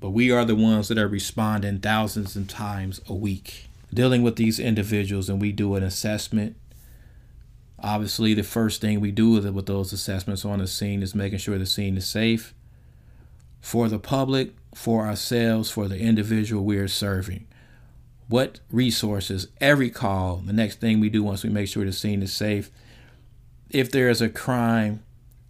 But 0.00 0.10
we 0.10 0.30
are 0.30 0.44
the 0.44 0.56
ones 0.56 0.88
that 0.88 0.98
are 0.98 1.08
responding 1.08 1.78
thousands 1.78 2.36
of 2.36 2.48
times 2.48 3.00
a 3.06 3.14
week, 3.14 3.68
dealing 3.92 4.22
with 4.22 4.36
these 4.36 4.58
individuals, 4.58 5.28
and 5.28 5.40
we 5.40 5.52
do 5.52 5.74
an 5.74 5.82
assessment. 5.82 6.56
Obviously, 7.78 8.34
the 8.34 8.42
first 8.42 8.80
thing 8.80 9.00
we 9.00 9.10
do 9.10 9.30
with, 9.30 9.46
with 9.48 9.66
those 9.66 9.92
assessments 9.92 10.44
on 10.44 10.58
the 10.58 10.66
scene 10.66 11.02
is 11.02 11.14
making 11.14 11.38
sure 11.38 11.58
the 11.58 11.66
scene 11.66 11.96
is 11.96 12.06
safe 12.06 12.54
for 13.60 13.88
the 13.88 13.98
public, 13.98 14.52
for 14.74 15.06
ourselves, 15.06 15.70
for 15.70 15.88
the 15.88 15.98
individual 15.98 16.64
we 16.64 16.76
are 16.78 16.88
serving. 16.88 17.46
What 18.28 18.60
resources, 18.70 19.48
every 19.60 19.90
call, 19.90 20.36
the 20.36 20.52
next 20.52 20.80
thing 20.80 21.00
we 21.00 21.10
do 21.10 21.22
once 21.22 21.44
we 21.44 21.50
make 21.50 21.68
sure 21.68 21.84
the 21.84 21.92
scene 21.92 22.22
is 22.22 22.32
safe 22.32 22.70
if 23.74 23.90
there 23.90 24.08
is 24.08 24.22
a 24.22 24.28
crime 24.28 25.02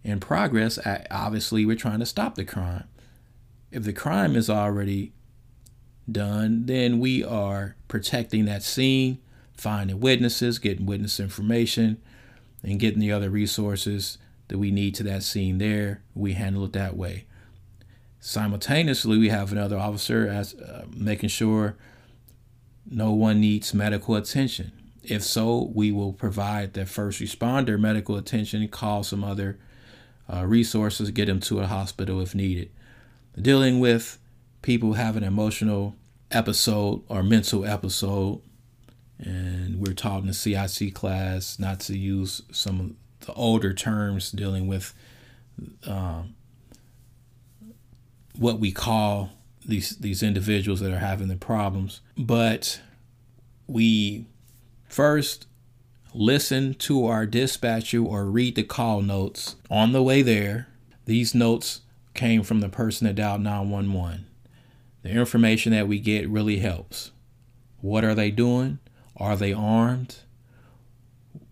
in 0.03 0.19
progress, 0.19 0.79
obviously 1.11 1.63
we're 1.63 1.75
trying 1.75 1.99
to 1.99 2.07
stop 2.07 2.33
the 2.33 2.43
crime. 2.43 2.85
If 3.71 3.83
the 3.83 3.93
crime 3.93 4.35
is 4.35 4.49
already 4.49 5.13
done, 6.11 6.65
then 6.65 6.99
we 6.99 7.23
are 7.23 7.75
protecting 7.87 8.45
that 8.45 8.63
scene, 8.63 9.19
finding 9.55 9.99
witnesses, 9.99 10.57
getting 10.57 10.87
witness 10.87 11.19
information, 11.19 12.01
and 12.63 12.79
getting 12.79 12.99
the 12.99 13.11
other 13.11 13.29
resources 13.29 14.17
that 14.47 14.57
we 14.57 14.71
need 14.71 14.95
to 14.95 15.03
that 15.03 15.21
scene 15.21 15.59
there. 15.59 16.01
We 16.15 16.33
handle 16.33 16.65
it 16.65 16.73
that 16.73 16.97
way. 16.97 17.25
Simultaneously, 18.27 19.19
we 19.19 19.29
have 19.29 19.51
another 19.51 19.77
officer 19.77 20.27
as 20.27 20.55
uh, 20.55 20.85
making 20.91 21.29
sure 21.29 21.75
no 22.89 23.11
one 23.11 23.39
needs 23.39 23.71
medical 23.71 24.15
attention. 24.15 24.71
If 25.03 25.21
so, 25.21 25.71
we 25.75 25.91
will 25.91 26.11
provide 26.11 26.73
the 26.73 26.87
first 26.87 27.21
responder 27.21 27.79
medical 27.79 28.17
attention, 28.17 28.67
call 28.69 29.03
some 29.03 29.23
other 29.23 29.59
uh, 30.27 30.43
resources, 30.43 31.11
get 31.11 31.27
them 31.27 31.39
to 31.41 31.59
a 31.59 31.67
hospital 31.67 32.19
if 32.19 32.33
needed. 32.33 32.71
Dealing 33.39 33.79
with 33.79 34.17
people 34.63 34.93
having 34.93 35.21
an 35.21 35.27
emotional 35.27 35.95
episode 36.31 37.03
or 37.07 37.21
mental 37.21 37.63
episode, 37.63 38.41
and 39.19 39.79
we're 39.79 39.93
taught 39.93 40.21
in 40.21 40.27
the 40.27 40.33
CIC 40.33 40.95
class 40.95 41.59
not 41.59 41.79
to 41.81 41.95
use 41.95 42.41
some 42.51 42.79
of 42.79 43.27
the 43.27 43.33
older 43.33 43.71
terms 43.71 44.31
dealing 44.31 44.65
with 44.67 44.95
um, 45.85 46.33
what 48.37 48.59
we 48.59 48.71
call 48.71 49.31
these 49.65 49.97
these 49.97 50.21
individuals 50.21 50.79
that 50.79 50.91
are 50.91 50.99
having 50.99 51.27
the 51.27 51.35
problems, 51.35 52.01
but 52.17 52.81
we 53.67 54.25
First, 54.95 55.47
listen 56.13 56.73
to 56.75 57.05
our 57.05 57.25
dispatcher 57.25 58.01
or 58.01 58.23
read 58.23 58.55
the 58.55 58.63
call 58.63 59.01
notes 59.01 59.57
on 59.69 59.91
the 59.91 60.01
way 60.01 60.21
there. 60.21 60.69
These 61.03 61.35
notes 61.35 61.81
came 62.13 62.43
from 62.43 62.61
the 62.61 62.69
person 62.69 63.05
that 63.05 63.15
dialed 63.15 63.41
911. 63.41 64.25
The 65.01 65.09
information 65.09 65.73
that 65.73 65.89
we 65.89 65.99
get 65.99 66.29
really 66.29 66.59
helps. 66.59 67.11
What 67.81 68.05
are 68.05 68.15
they 68.15 68.31
doing? 68.31 68.79
Are 69.17 69.35
they 69.35 69.51
armed? 69.51 70.19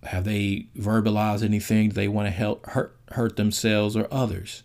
Have 0.04 0.24
they 0.24 0.68
verbalized 0.78 1.44
anything? 1.44 1.90
Do 1.90 1.96
they 1.96 2.08
want 2.08 2.28
to 2.28 2.32
help 2.32 2.66
hurt, 2.68 2.98
hurt 3.12 3.36
themselves 3.36 3.98
or 3.98 4.08
others? 4.10 4.64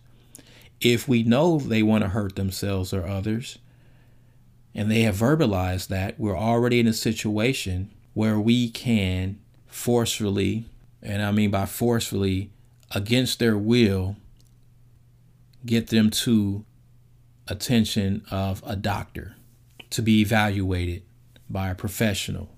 If 0.80 1.08
we 1.08 1.23
know 1.23 1.58
they 1.58 1.82
want 1.82 2.02
to 2.04 2.11
hurt 2.11 2.37
themselves 2.37 2.92
or 2.92 3.06
others, 3.06 3.58
and 4.75 4.90
they 4.90 5.02
have 5.02 5.16
verbalized 5.16 5.88
that, 5.88 6.18
we're 6.18 6.38
already 6.38 6.78
in 6.78 6.87
a 6.87 6.92
situation 6.92 7.90
where 8.14 8.38
we 8.38 8.70
can 8.70 9.38
forcefully, 9.66 10.66
and 11.02 11.23
I 11.23 11.32
mean 11.32 11.50
by 11.50 11.66
forcefully, 11.66 12.50
against 12.92 13.38
their 13.38 13.56
will, 13.56 14.16
get 15.66 15.88
them 15.88 16.11
to 16.11 16.64
attention 17.49 18.25
of 18.30 18.62
a 18.66 18.76
doctor 18.76 19.35
to 19.90 20.02
be 20.02 20.20
evaluated 20.20 21.02
by 21.50 21.70
a 21.70 21.75
professional. 21.75 22.49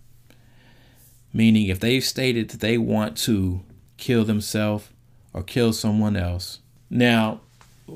Meaning, 1.33 1.69
if 1.69 1.79
they've 1.79 2.05
stated 2.05 2.51
that 2.51 2.61
they 2.61 2.77
want 2.77 3.17
to 3.19 3.63
kill 3.97 4.25
themselves 4.25 4.89
or 5.33 5.43
kill 5.43 5.73
someone 5.73 6.17
else. 6.17 6.59
Now, 6.89 7.41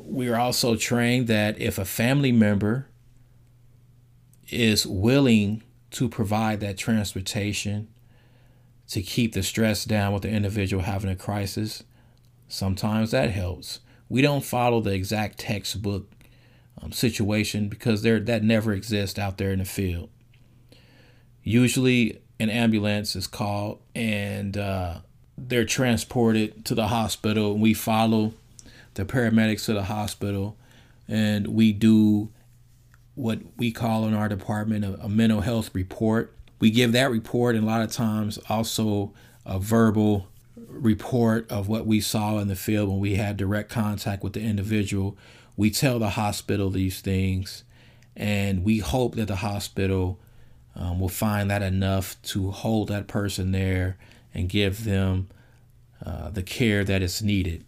we're 0.04 0.36
also 0.36 0.76
trained 0.76 1.28
that 1.28 1.60
if 1.60 1.78
a 1.78 1.84
family 1.84 2.32
member 2.32 2.88
is 4.50 4.86
willing 4.86 5.62
to 5.90 6.08
provide 6.08 6.60
that 6.60 6.76
transportation 6.76 7.88
to 8.88 9.02
keep 9.02 9.32
the 9.32 9.42
stress 9.42 9.84
down 9.84 10.12
with 10.12 10.22
the 10.22 10.28
individual 10.28 10.82
having 10.82 11.10
a 11.10 11.16
crisis, 11.16 11.84
sometimes 12.48 13.10
that 13.12 13.30
helps. 13.30 13.80
We 14.08 14.22
don't 14.22 14.44
follow 14.44 14.80
the 14.80 14.92
exact 14.92 15.38
textbook 15.38 16.10
um, 16.82 16.92
situation 16.92 17.68
because 17.68 18.02
there 18.02 18.20
that 18.20 18.42
never 18.42 18.72
exists 18.72 19.18
out 19.18 19.38
there 19.38 19.50
in 19.50 19.60
the 19.60 19.64
field. 19.64 20.10
Usually, 21.42 22.20
an 22.40 22.50
ambulance 22.50 23.16
is 23.16 23.26
called 23.26 23.80
and 23.94 24.56
uh, 24.56 24.98
they're 25.36 25.64
transported 25.64 26.64
to 26.66 26.74
the 26.74 26.88
hospital. 26.88 27.52
And 27.52 27.62
we 27.62 27.74
follow 27.74 28.34
the 28.94 29.04
paramedics 29.04 29.66
to 29.66 29.74
the 29.74 29.84
hospital, 29.84 30.56
and 31.08 31.48
we 31.48 31.72
do 31.72 32.30
what 33.14 33.40
we 33.56 33.70
call 33.70 34.06
in 34.06 34.14
our 34.14 34.28
department 34.28 34.84
a, 34.84 35.04
a 35.04 35.08
mental 35.08 35.40
health 35.40 35.70
report. 35.74 36.34
We 36.60 36.70
give 36.70 36.92
that 36.92 37.10
report, 37.10 37.54
and 37.54 37.64
a 37.64 37.66
lot 37.66 37.82
of 37.82 37.92
times 37.92 38.38
also 38.48 39.12
a 39.44 39.58
verbal 39.58 40.28
report 40.56 41.50
of 41.50 41.68
what 41.68 41.86
we 41.86 42.00
saw 42.00 42.38
in 42.38 42.48
the 42.48 42.56
field 42.56 42.88
when 42.88 42.98
we 42.98 43.14
had 43.14 43.36
direct 43.36 43.70
contact 43.70 44.22
with 44.22 44.32
the 44.32 44.40
individual. 44.40 45.16
We 45.56 45.70
tell 45.70 45.98
the 45.98 46.10
hospital 46.10 46.70
these 46.70 47.00
things, 47.00 47.64
and 48.16 48.64
we 48.64 48.78
hope 48.78 49.14
that 49.16 49.28
the 49.28 49.36
hospital 49.36 50.18
um, 50.74 50.98
will 50.98 51.08
find 51.08 51.50
that 51.50 51.62
enough 51.62 52.20
to 52.22 52.50
hold 52.50 52.88
that 52.88 53.06
person 53.06 53.52
there 53.52 53.96
and 54.32 54.48
give 54.48 54.84
them 54.84 55.28
uh, 56.04 56.30
the 56.30 56.42
care 56.42 56.82
that 56.84 57.02
is 57.02 57.22
needed. 57.22 57.64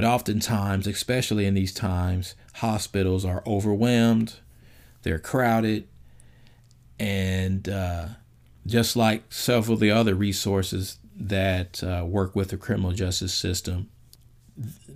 But 0.00 0.08
oftentimes, 0.08 0.86
especially 0.86 1.44
in 1.44 1.52
these 1.52 1.74
times, 1.74 2.34
hospitals 2.54 3.26
are 3.26 3.42
overwhelmed, 3.46 4.36
they're 5.02 5.18
crowded, 5.18 5.88
and 6.98 7.68
uh, 7.68 8.06
just 8.66 8.96
like 8.96 9.30
several 9.30 9.74
of 9.74 9.80
the 9.80 9.90
other 9.90 10.14
resources 10.14 10.96
that 11.14 11.84
uh, 11.84 12.06
work 12.06 12.34
with 12.34 12.48
the 12.48 12.56
criminal 12.56 12.92
justice 12.92 13.34
system, 13.34 13.90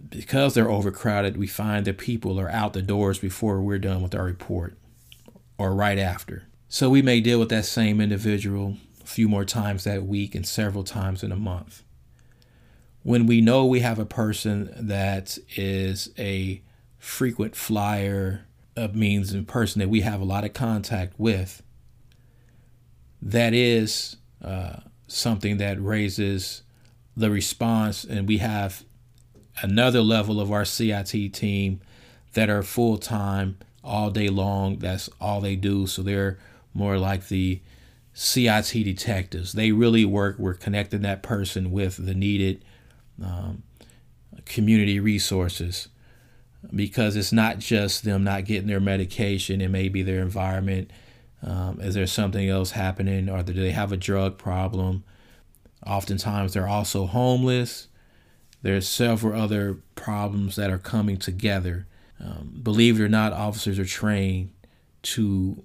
because 0.08 0.54
they're 0.54 0.70
overcrowded, 0.70 1.36
we 1.36 1.48
find 1.48 1.84
that 1.84 1.98
people 1.98 2.40
are 2.40 2.48
out 2.48 2.72
the 2.72 2.80
doors 2.80 3.18
before 3.18 3.60
we're 3.60 3.78
done 3.78 4.00
with 4.00 4.14
our 4.14 4.24
report 4.24 4.78
or 5.58 5.74
right 5.74 5.98
after. 5.98 6.44
So 6.70 6.88
we 6.88 7.02
may 7.02 7.20
deal 7.20 7.38
with 7.38 7.50
that 7.50 7.66
same 7.66 8.00
individual 8.00 8.78
a 9.02 9.06
few 9.06 9.28
more 9.28 9.44
times 9.44 9.84
that 9.84 10.06
week 10.06 10.34
and 10.34 10.46
several 10.46 10.82
times 10.82 11.22
in 11.22 11.30
a 11.30 11.36
month. 11.36 11.82
When 13.04 13.26
we 13.26 13.40
know 13.40 13.66
we 13.66 13.80
have 13.80 13.98
a 13.98 14.06
person 14.06 14.72
that 14.76 15.38
is 15.56 16.10
a 16.18 16.62
frequent 16.98 17.54
flyer, 17.54 18.46
of 18.76 18.96
means 18.96 19.32
a 19.32 19.42
person 19.42 19.78
that 19.80 19.88
we 19.88 20.00
have 20.00 20.20
a 20.20 20.24
lot 20.24 20.44
of 20.44 20.52
contact 20.52 21.12
with, 21.18 21.62
that 23.22 23.54
is 23.54 24.16
uh, 24.42 24.76
something 25.06 25.58
that 25.58 25.80
raises 25.80 26.62
the 27.16 27.30
response, 27.30 28.04
and 28.04 28.26
we 28.26 28.38
have 28.38 28.84
another 29.62 30.00
level 30.00 30.40
of 30.40 30.50
our 30.50 30.64
CIT 30.64 31.32
team 31.32 31.80
that 32.32 32.50
are 32.50 32.62
full 32.62 32.98
time 32.98 33.58
all 33.84 34.10
day 34.10 34.28
long. 34.28 34.78
That's 34.78 35.08
all 35.20 35.40
they 35.40 35.56
do. 35.56 35.86
So 35.86 36.02
they're 36.02 36.38
more 36.72 36.98
like 36.98 37.28
the 37.28 37.60
CIT 38.14 38.72
detectives. 38.72 39.52
They 39.52 39.72
really 39.72 40.04
work. 40.04 40.38
We're 40.38 40.54
connecting 40.54 41.02
that 41.02 41.22
person 41.22 41.70
with 41.70 42.04
the 42.04 42.14
needed 42.14 42.64
um, 43.22 43.62
community 44.44 45.00
resources 45.00 45.88
because 46.74 47.16
it's 47.16 47.32
not 47.32 47.58
just 47.58 48.04
them 48.04 48.24
not 48.24 48.44
getting 48.44 48.68
their 48.68 48.80
medication. 48.80 49.60
It 49.60 49.68
may 49.68 49.88
be 49.88 50.02
their 50.02 50.20
environment. 50.20 50.90
Um, 51.42 51.80
is 51.80 51.94
there 51.94 52.06
something 52.06 52.48
else 52.48 52.70
happening, 52.70 53.28
or 53.28 53.42
do 53.42 53.52
they 53.52 53.72
have 53.72 53.92
a 53.92 53.96
drug 53.96 54.38
problem? 54.38 55.04
Oftentimes, 55.86 56.54
they're 56.54 56.68
also 56.68 57.06
homeless. 57.06 57.88
There's 58.62 58.88
several 58.88 59.38
other 59.38 59.78
problems 59.94 60.56
that 60.56 60.70
are 60.70 60.78
coming 60.78 61.18
together. 61.18 61.86
Um, 62.18 62.60
believe 62.62 62.98
it 62.98 63.04
or 63.04 63.08
not, 63.10 63.34
officers 63.34 63.78
are 63.78 63.84
trained 63.84 64.52
to 65.02 65.62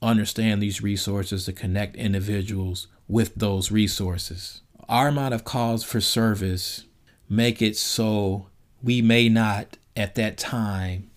understand 0.00 0.62
these 0.62 0.82
resources 0.82 1.44
to 1.44 1.52
connect 1.52 1.96
individuals 1.96 2.86
with 3.06 3.34
those 3.34 3.70
resources. 3.70 4.62
Our 4.90 5.06
amount 5.06 5.34
of 5.34 5.44
calls 5.44 5.84
for 5.84 6.00
service 6.00 6.82
make 7.28 7.62
it 7.62 7.76
so 7.76 8.48
we 8.82 9.00
may 9.00 9.28
not 9.28 9.78
at 9.94 10.16
that 10.16 10.36
time 10.36 11.12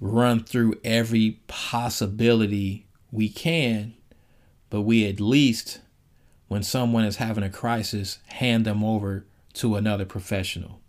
run 0.00 0.42
through 0.42 0.80
every 0.82 1.38
possibility 1.46 2.86
we 3.10 3.28
can, 3.28 3.92
but 4.70 4.80
we 4.80 5.06
at 5.06 5.20
least, 5.20 5.82
when 6.48 6.62
someone 6.62 7.04
is 7.04 7.16
having 7.16 7.44
a 7.44 7.50
crisis, 7.50 8.18
hand 8.28 8.64
them 8.64 8.82
over 8.82 9.26
to 9.52 9.76
another 9.76 10.06
professional. 10.06 10.80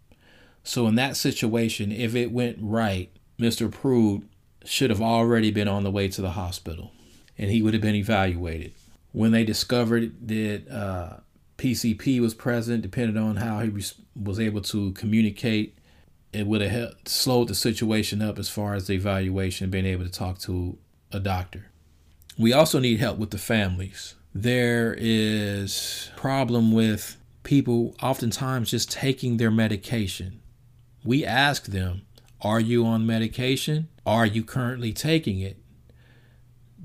So 0.64 0.88
in 0.88 0.96
that 0.96 1.18
situation, 1.18 1.92
if 1.92 2.16
it 2.16 2.32
went 2.32 2.58
right, 2.62 3.12
Mr. 3.38 3.70
Prude 3.70 4.30
should 4.64 4.92
have 4.92 5.02
already 5.02 5.52
been 5.52 5.68
on 5.68 5.84
the 5.84 5.92
way 5.92 6.08
to 6.08 6.22
the 6.22 6.32
hospital 6.32 6.94
and 7.38 7.52
he 7.52 7.62
would 7.62 7.74
have 7.74 7.84
been 7.84 7.96
evaluated. 7.96 8.72
When 9.12 9.32
they 9.32 9.44
discovered 9.44 10.30
that 10.30 10.70
uh, 10.72 11.18
PCP 11.58 12.20
was 12.20 12.34
present, 12.34 12.82
depending 12.82 13.22
on 13.22 13.38
how 13.38 13.60
he 13.60 13.70
was 13.70 14.40
able 14.40 14.62
to 14.62 14.92
communicate, 14.94 15.78
it 16.32 16.48
would 16.48 16.62
have 16.62 16.72
helped, 16.72 17.10
slowed 17.10 17.48
the 17.48 17.56
situation 17.56 18.22
up 18.22 18.40
as 18.40 18.50
far 18.50 18.74
as 18.74 18.88
the 18.88 18.94
evaluation, 18.94 19.70
being 19.70 19.86
able 19.86 20.04
to 20.04 20.12
talk 20.12 20.40
to 20.40 20.78
a 21.12 21.20
doctor. 21.20 21.68
We 22.38 22.54
also 22.54 22.80
need 22.80 23.00
help 23.00 23.20
with 23.20 23.30
the 23.30 23.38
families. 23.38 24.16
There 24.34 24.96
is 24.98 26.10
problem 26.16 26.72
with 26.72 27.18
people 27.44 27.96
oftentimes 28.02 28.72
just 28.72 28.92
taking 28.92 29.38
their 29.38 29.52
medication. 29.52 30.42
We 31.04 31.24
ask 31.24 31.66
them, 31.66 32.02
are 32.42 32.60
you 32.60 32.86
on 32.86 33.06
medication? 33.06 33.90
Are 34.06 34.26
you 34.26 34.44
currently 34.44 34.92
taking 34.92 35.40
it? 35.40 35.58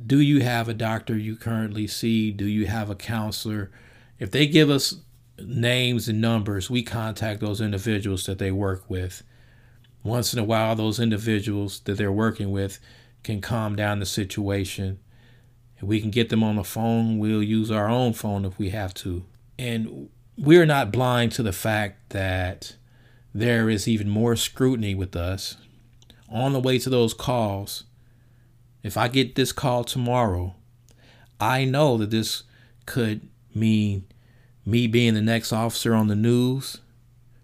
do 0.07 0.20
you 0.20 0.40
have 0.40 0.68
a 0.68 0.74
doctor 0.74 1.16
you 1.16 1.37
currently 1.37 1.87
see? 1.87 2.31
Do 2.31 2.46
you 2.46 2.66
have 2.66 2.88
a 2.88 2.94
counselor? 2.94 3.70
If 4.18 4.31
they 4.31 4.46
give 4.46 4.70
us 4.70 4.96
names 5.38 6.09
and 6.09 6.20
numbers, 6.20 6.68
we 6.68 6.83
contact 6.83 7.40
those 7.40 7.61
individuals 7.61 8.26
that 8.26 8.38
they 8.38 8.50
work 8.50 8.88
with. 8.88 9.22
Once 10.02 10.33
in 10.33 10.38
a 10.38 10.44
while, 10.44 10.74
those 10.74 10.98
individuals 10.98 11.81
that 11.81 11.98
they're 11.98 12.12
working 12.12 12.50
with 12.50 12.78
can 13.22 13.40
calm 13.40 13.76
down 13.76 14.00
the 14.00 14.07
situation. 14.07 14.98
We 15.81 16.00
can 16.00 16.11
get 16.11 16.28
them 16.28 16.42
on 16.42 16.57
the 16.57 16.64
phone, 16.64 17.18
we'll 17.18 17.42
use 17.42 17.70
our 17.70 17.88
own 17.88 18.12
phone 18.12 18.44
if 18.44 18.59
we 18.59 18.70
have 18.70 18.94
to. 18.94 19.24
And 19.59 20.09
we're 20.37 20.66
not 20.66 20.92
blind 20.92 21.33
to 21.33 21.42
the 21.42 21.52
fact 21.52 22.11
that 22.11 22.76
there 23.33 23.70
is 23.70 23.87
even 23.87 24.09
more 24.09 24.35
scrutiny 24.35 24.94
with 24.94 25.14
us. 25.14 25.57
On 26.28 26.52
the 26.52 26.61
way 26.61 26.78
to 26.78 26.90
those 26.90 27.14
calls, 27.14 27.85
if 28.83 28.96
I 28.96 29.09
get 29.09 29.35
this 29.35 29.52
call 29.52 29.85
tomorrow, 29.85 30.54
I 31.40 31.64
know 31.64 31.96
that 31.98 32.11
this 32.11 32.42
could 32.87 33.28
mean 33.54 34.04
me 34.68 34.87
being 34.87 35.14
the 35.14 35.22
next 35.22 35.50
officer 35.50 35.94
on 35.94 36.09
the 36.09 36.14
news 36.14 36.78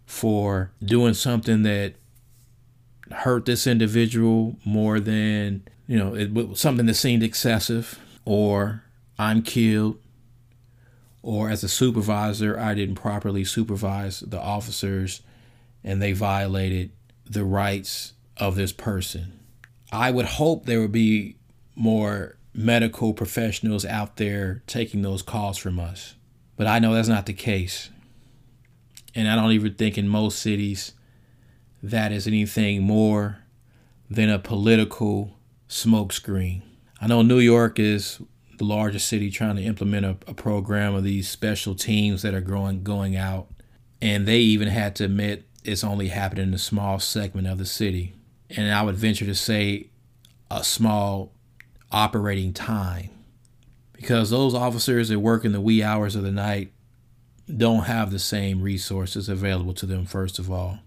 for 0.04 0.70
doing 0.84 1.14
something 1.14 1.62
that 1.62 1.94
hurt 3.10 3.46
this 3.46 3.66
individual 3.66 4.56
more 4.64 5.00
than, 5.00 5.66
you 5.86 5.98
know, 5.98 6.14
it, 6.14 6.56
something 6.58 6.84
that 6.84 6.94
seemed 6.94 7.22
excessive, 7.22 7.98
or 8.26 8.84
I'm 9.18 9.40
killed, 9.40 9.98
or 11.22 11.48
as 11.48 11.64
a 11.64 11.68
supervisor, 11.68 12.58
I 12.58 12.74
didn't 12.74 12.96
properly 12.96 13.44
supervise 13.44 14.20
the 14.20 14.40
officers 14.40 15.22
and 15.82 16.02
they 16.02 16.12
violated 16.12 16.90
the 17.24 17.44
rights 17.44 18.12
of 18.36 18.54
this 18.54 18.72
person. 18.72 19.40
I 19.90 20.10
would 20.10 20.26
hope 20.26 20.66
there 20.66 20.80
would 20.80 20.92
be 20.92 21.36
more 21.74 22.36
medical 22.52 23.14
professionals 23.14 23.86
out 23.86 24.18
there 24.18 24.62
taking 24.66 25.00
those 25.00 25.22
calls 25.22 25.56
from 25.56 25.80
us. 25.80 26.16
But 26.56 26.66
I 26.66 26.78
know 26.78 26.94
that's 26.94 27.08
not 27.08 27.26
the 27.26 27.32
case. 27.32 27.90
And 29.14 29.28
I 29.28 29.34
don't 29.36 29.52
even 29.52 29.74
think 29.74 29.98
in 29.98 30.08
most 30.08 30.38
cities 30.38 30.92
that 31.82 32.12
is 32.12 32.26
anything 32.26 32.82
more 32.82 33.38
than 34.08 34.30
a 34.30 34.38
political 34.38 35.36
smokescreen. 35.68 36.62
I 37.00 37.06
know 37.06 37.22
New 37.22 37.38
York 37.38 37.78
is 37.78 38.20
the 38.58 38.64
largest 38.64 39.08
city 39.08 39.30
trying 39.30 39.56
to 39.56 39.62
implement 39.62 40.06
a, 40.06 40.16
a 40.26 40.34
program 40.34 40.94
of 40.94 41.04
these 41.04 41.28
special 41.28 41.74
teams 41.74 42.22
that 42.22 42.34
are 42.34 42.40
growing 42.40 42.82
going 42.82 43.16
out, 43.16 43.48
and 44.00 44.26
they 44.26 44.38
even 44.38 44.68
had 44.68 44.94
to 44.96 45.04
admit 45.04 45.46
it's 45.64 45.84
only 45.84 46.08
happening 46.08 46.48
in 46.48 46.54
a 46.54 46.58
small 46.58 46.98
segment 46.98 47.46
of 47.46 47.58
the 47.58 47.66
city, 47.66 48.14
and 48.50 48.72
I 48.72 48.82
would 48.82 48.96
venture 48.96 49.26
to 49.26 49.34
say 49.34 49.88
a 50.50 50.62
small 50.62 51.32
operating 51.90 52.52
time, 52.52 53.10
because 53.94 54.30
those 54.30 54.54
officers 54.54 55.08
that 55.08 55.20
work 55.20 55.44
in 55.44 55.52
the 55.52 55.60
wee 55.60 55.82
hours 55.82 56.14
of 56.14 56.22
the 56.22 56.30
night 56.30 56.72
don't 57.54 57.84
have 57.84 58.10
the 58.10 58.18
same 58.18 58.60
resources 58.60 59.28
available 59.28 59.74
to 59.74 59.86
them. 59.86 60.04
First 60.04 60.38
of 60.38 60.50
all, 60.50 60.80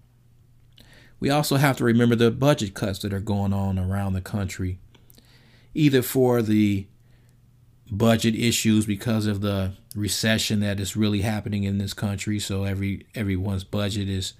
we 1.18 1.30
also 1.30 1.56
have 1.56 1.76
to 1.78 1.84
remember 1.84 2.14
the 2.14 2.30
budget 2.30 2.74
cuts 2.74 3.00
that 3.00 3.12
are 3.12 3.20
going 3.20 3.52
on 3.52 3.78
around 3.78 4.12
the 4.12 4.20
country 4.20 4.78
either 5.74 6.02
for 6.02 6.42
the 6.42 6.86
budget 7.90 8.34
issues 8.34 8.84
because 8.84 9.26
of 9.26 9.40
the 9.40 9.72
recession 9.94 10.60
that 10.60 10.80
is 10.80 10.96
really 10.96 11.22
happening 11.22 11.64
in 11.64 11.78
this 11.78 11.94
country. 11.94 12.38
So 12.38 12.64
every 12.64 13.06
everyone's 13.14 13.64
budget 13.64 14.08
is 14.08 14.34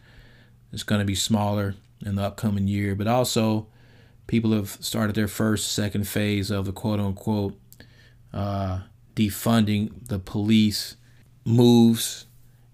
is 0.72 0.83
going 0.83 1.00
to 1.00 1.04
be 1.04 1.14
smaller 1.14 1.74
in 2.04 2.16
the 2.16 2.22
upcoming 2.22 2.68
year. 2.68 2.94
But 2.94 3.07
also, 3.07 3.68
people 4.26 4.52
have 4.52 4.76
started 4.81 5.14
their 5.14 5.28
first, 5.28 5.72
second 5.72 6.07
phase 6.07 6.50
of 6.50 6.66
the 6.66 6.72
quote 6.72 7.00
unquote 7.00 7.59
uh, 8.32 8.80
defunding 9.14 10.08
the 10.08 10.18
police 10.18 10.96
moves. 11.44 12.26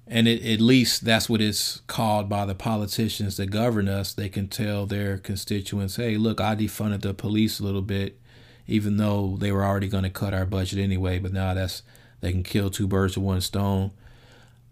And 0.06 0.28
it, 0.28 0.44
at 0.44 0.60
least 0.60 1.04
that's 1.04 1.28
what 1.30 1.40
it's 1.40 1.80
called 1.86 2.28
by 2.28 2.44
the 2.44 2.54
politicians 2.54 3.38
that 3.38 3.46
govern 3.46 3.88
us. 3.88 4.12
They 4.12 4.28
can 4.28 4.48
tell 4.48 4.84
their 4.84 5.16
constituents, 5.18 5.96
hey, 5.96 6.16
look, 6.16 6.40
I 6.40 6.54
defunded 6.54 7.00
the 7.00 7.14
police 7.14 7.58
a 7.58 7.64
little 7.64 7.82
bit 7.82 8.20
even 8.66 8.96
though 8.96 9.36
they 9.38 9.52
were 9.52 9.64
already 9.64 9.88
going 9.88 10.04
to 10.04 10.10
cut 10.10 10.34
our 10.34 10.46
budget 10.46 10.78
anyway. 10.78 11.18
But 11.18 11.32
now 11.32 11.54
that's 11.54 11.82
they 12.20 12.32
can 12.32 12.42
kill 12.42 12.70
two 12.70 12.86
birds 12.86 13.16
with 13.16 13.24
one 13.24 13.40
stone. 13.40 13.92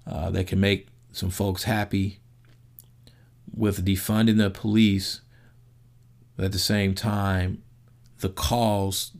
Uh, 0.06 0.30
they 0.30 0.44
can 0.44 0.60
make 0.60 0.88
some 1.12 1.30
folks 1.30 1.64
happy 1.64 2.18
with 3.54 3.84
defunding 3.84 4.38
the 4.38 4.50
police, 4.50 5.20
but 6.36 6.46
at 6.46 6.52
the 6.52 6.58
same 6.58 6.94
time, 6.94 7.62
the 8.20 8.30
calls 8.30 9.12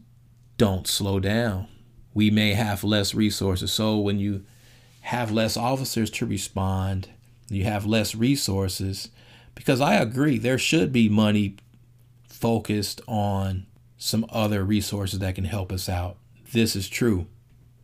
don't 0.58 0.86
slow 0.86 1.20
down. 1.20 1.68
We 2.14 2.30
may 2.30 2.52
have 2.52 2.84
less 2.84 3.14
resources. 3.14 3.72
So 3.72 3.98
when 3.98 4.18
you 4.18 4.44
have 5.02 5.30
less 5.30 5.56
officers 5.56 6.10
to 6.10 6.26
respond, 6.26 7.08
you 7.48 7.64
have 7.64 7.86
less 7.86 8.14
resources. 8.14 9.08
Because 9.54 9.80
I 9.80 9.94
agree, 9.94 10.38
there 10.38 10.58
should 10.58 10.92
be 10.92 11.08
money 11.08 11.56
focused 12.26 13.00
on 13.06 13.66
some 13.98 14.26
other 14.30 14.64
resources 14.64 15.20
that 15.20 15.34
can 15.34 15.44
help 15.44 15.70
us 15.72 15.88
out. 15.88 16.16
This 16.52 16.74
is 16.74 16.88
true. 16.88 17.26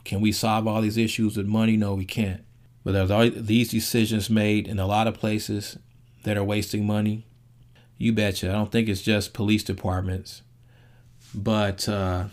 Can 0.05 0.21
we 0.21 0.33
solve 0.33 0.67
all 0.67 0.81
these 0.81 0.97
issues 0.97 1.37
with 1.37 1.47
money? 1.47 1.77
No, 1.77 1.95
we 1.95 2.05
can't. 2.05 2.43
But 2.83 2.93
there's 2.93 3.11
all 3.11 3.29
these 3.29 3.71
decisions 3.71 4.31
made 4.31 4.67
in 4.67 4.79
a 4.79 4.87
lot 4.87 5.07
of 5.07 5.15
places 5.15 5.79
that 6.25 6.37
are 6.37 6.45
wasting 6.45 6.87
money. 6.87 7.27
You 7.99 8.13
betcha. 8.13 8.49
I 8.49 8.53
don't 8.53 8.73
think 8.73 8.89
it's 8.89 9.03
just 9.03 9.35
police 9.35 9.63
departments. 9.63 10.43
But 11.35 11.89
uh, 11.89 12.27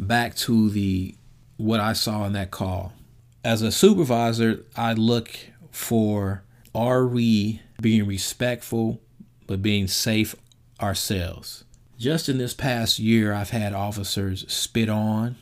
back 0.00 0.34
to 0.34 0.70
the 0.70 1.14
what 1.56 1.78
I 1.78 1.92
saw 1.92 2.24
in 2.24 2.32
that 2.32 2.50
call. 2.50 2.94
As 3.44 3.62
a 3.62 3.70
supervisor, 3.70 4.64
I 4.74 4.94
look 4.94 5.30
for 5.70 6.42
are 6.74 7.06
we 7.06 7.60
being 7.80 8.06
respectful 8.06 9.00
but 9.46 9.62
being 9.62 9.86
safe 9.86 10.34
ourselves? 10.80 11.64
Just 11.98 12.28
in 12.28 12.38
this 12.38 12.54
past 12.54 12.98
year, 12.98 13.34
I've 13.34 13.50
had 13.50 13.74
officers 13.74 14.50
spit 14.50 14.88
on. 14.88 15.36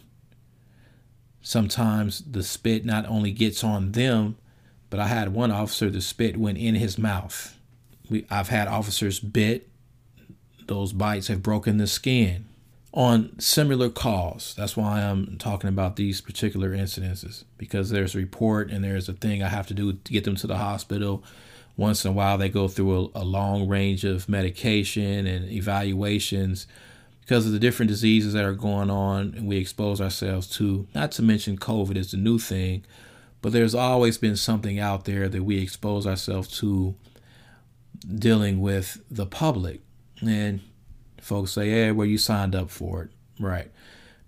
Sometimes 1.41 2.21
the 2.29 2.43
spit 2.43 2.85
not 2.85 3.07
only 3.07 3.31
gets 3.31 3.63
on 3.63 3.93
them, 3.93 4.37
but 4.91 4.99
I 4.99 5.07
had 5.07 5.33
one 5.33 5.53
officer, 5.53 5.89
the 5.89 6.01
spit 6.01 6.37
went 6.37 6.59
in 6.59 6.75
his 6.75 6.99
mouth. 6.99 7.57
We, 8.11 8.27
I've 8.29 8.49
had 8.49 8.67
officers 8.67 9.21
bit. 9.21 9.69
Those 10.67 10.93
bites 10.93 11.29
have 11.29 11.43
broken 11.43 11.77
the 11.77 11.87
skin 11.87 12.47
on 12.93 13.39
similar 13.39 13.91
calls. 13.91 14.55
That's 14.57 14.77
why 14.77 15.03
I'm 15.03 15.37
talking 15.39 15.69
about 15.69 15.97
these 15.97 16.21
particular 16.21 16.71
incidences 16.71 17.45
because 17.59 17.91
there's 17.91 18.15
a 18.15 18.19
report 18.19 18.71
and 18.71 18.83
there's 18.83 19.09
a 19.09 19.13
thing 19.13 19.43
I 19.43 19.49
have 19.49 19.67
to 19.69 19.75
do 19.75 19.93
to 19.93 20.13
get 20.13 20.25
them 20.25 20.37
to 20.37 20.47
the 20.47 20.57
hospital 20.57 21.23
once 21.77 22.05
in 22.05 22.11
a 22.11 22.15
while 22.15 22.37
they 22.37 22.49
go 22.49 22.67
through 22.67 23.11
a, 23.15 23.21
a 23.21 23.25
long 23.25 23.69
range 23.69 24.05
of 24.05 24.29
medication 24.29 25.27
and 25.27 25.51
evaluations 25.51 26.67
because 27.21 27.47
of 27.47 27.53
the 27.53 27.59
different 27.59 27.89
diseases 27.89 28.33
that 28.33 28.45
are 28.45 28.55
going 28.55 28.91
on 28.91 29.35
and 29.37 29.47
we 29.47 29.59
expose 29.59 30.01
ourselves 30.01 30.49
to. 30.49 30.89
Not 30.95 31.13
to 31.13 31.23
mention 31.23 31.59
COVID 31.59 31.95
is 31.97 32.11
the 32.11 32.17
new 32.17 32.39
thing, 32.39 32.85
but 33.43 33.53
there's 33.53 33.75
always 33.75 34.19
been 34.19 34.35
something 34.35 34.79
out 34.79 35.05
there 35.05 35.29
that 35.29 35.45
we 35.45 35.63
expose 35.63 36.07
ourselves 36.07 36.49
to 36.59 36.95
dealing 38.13 38.61
with 38.61 39.01
the 39.11 39.27
public. 39.27 39.83
And 40.21 40.61
folks 41.29 41.53
say, 41.53 41.71
yeah, 41.71 41.91
well, 41.93 42.07
you 42.07 42.19
signed 42.19 42.57
up 42.57 42.71
for 42.71 43.03
it. 43.03 43.11
Right. 43.39 43.71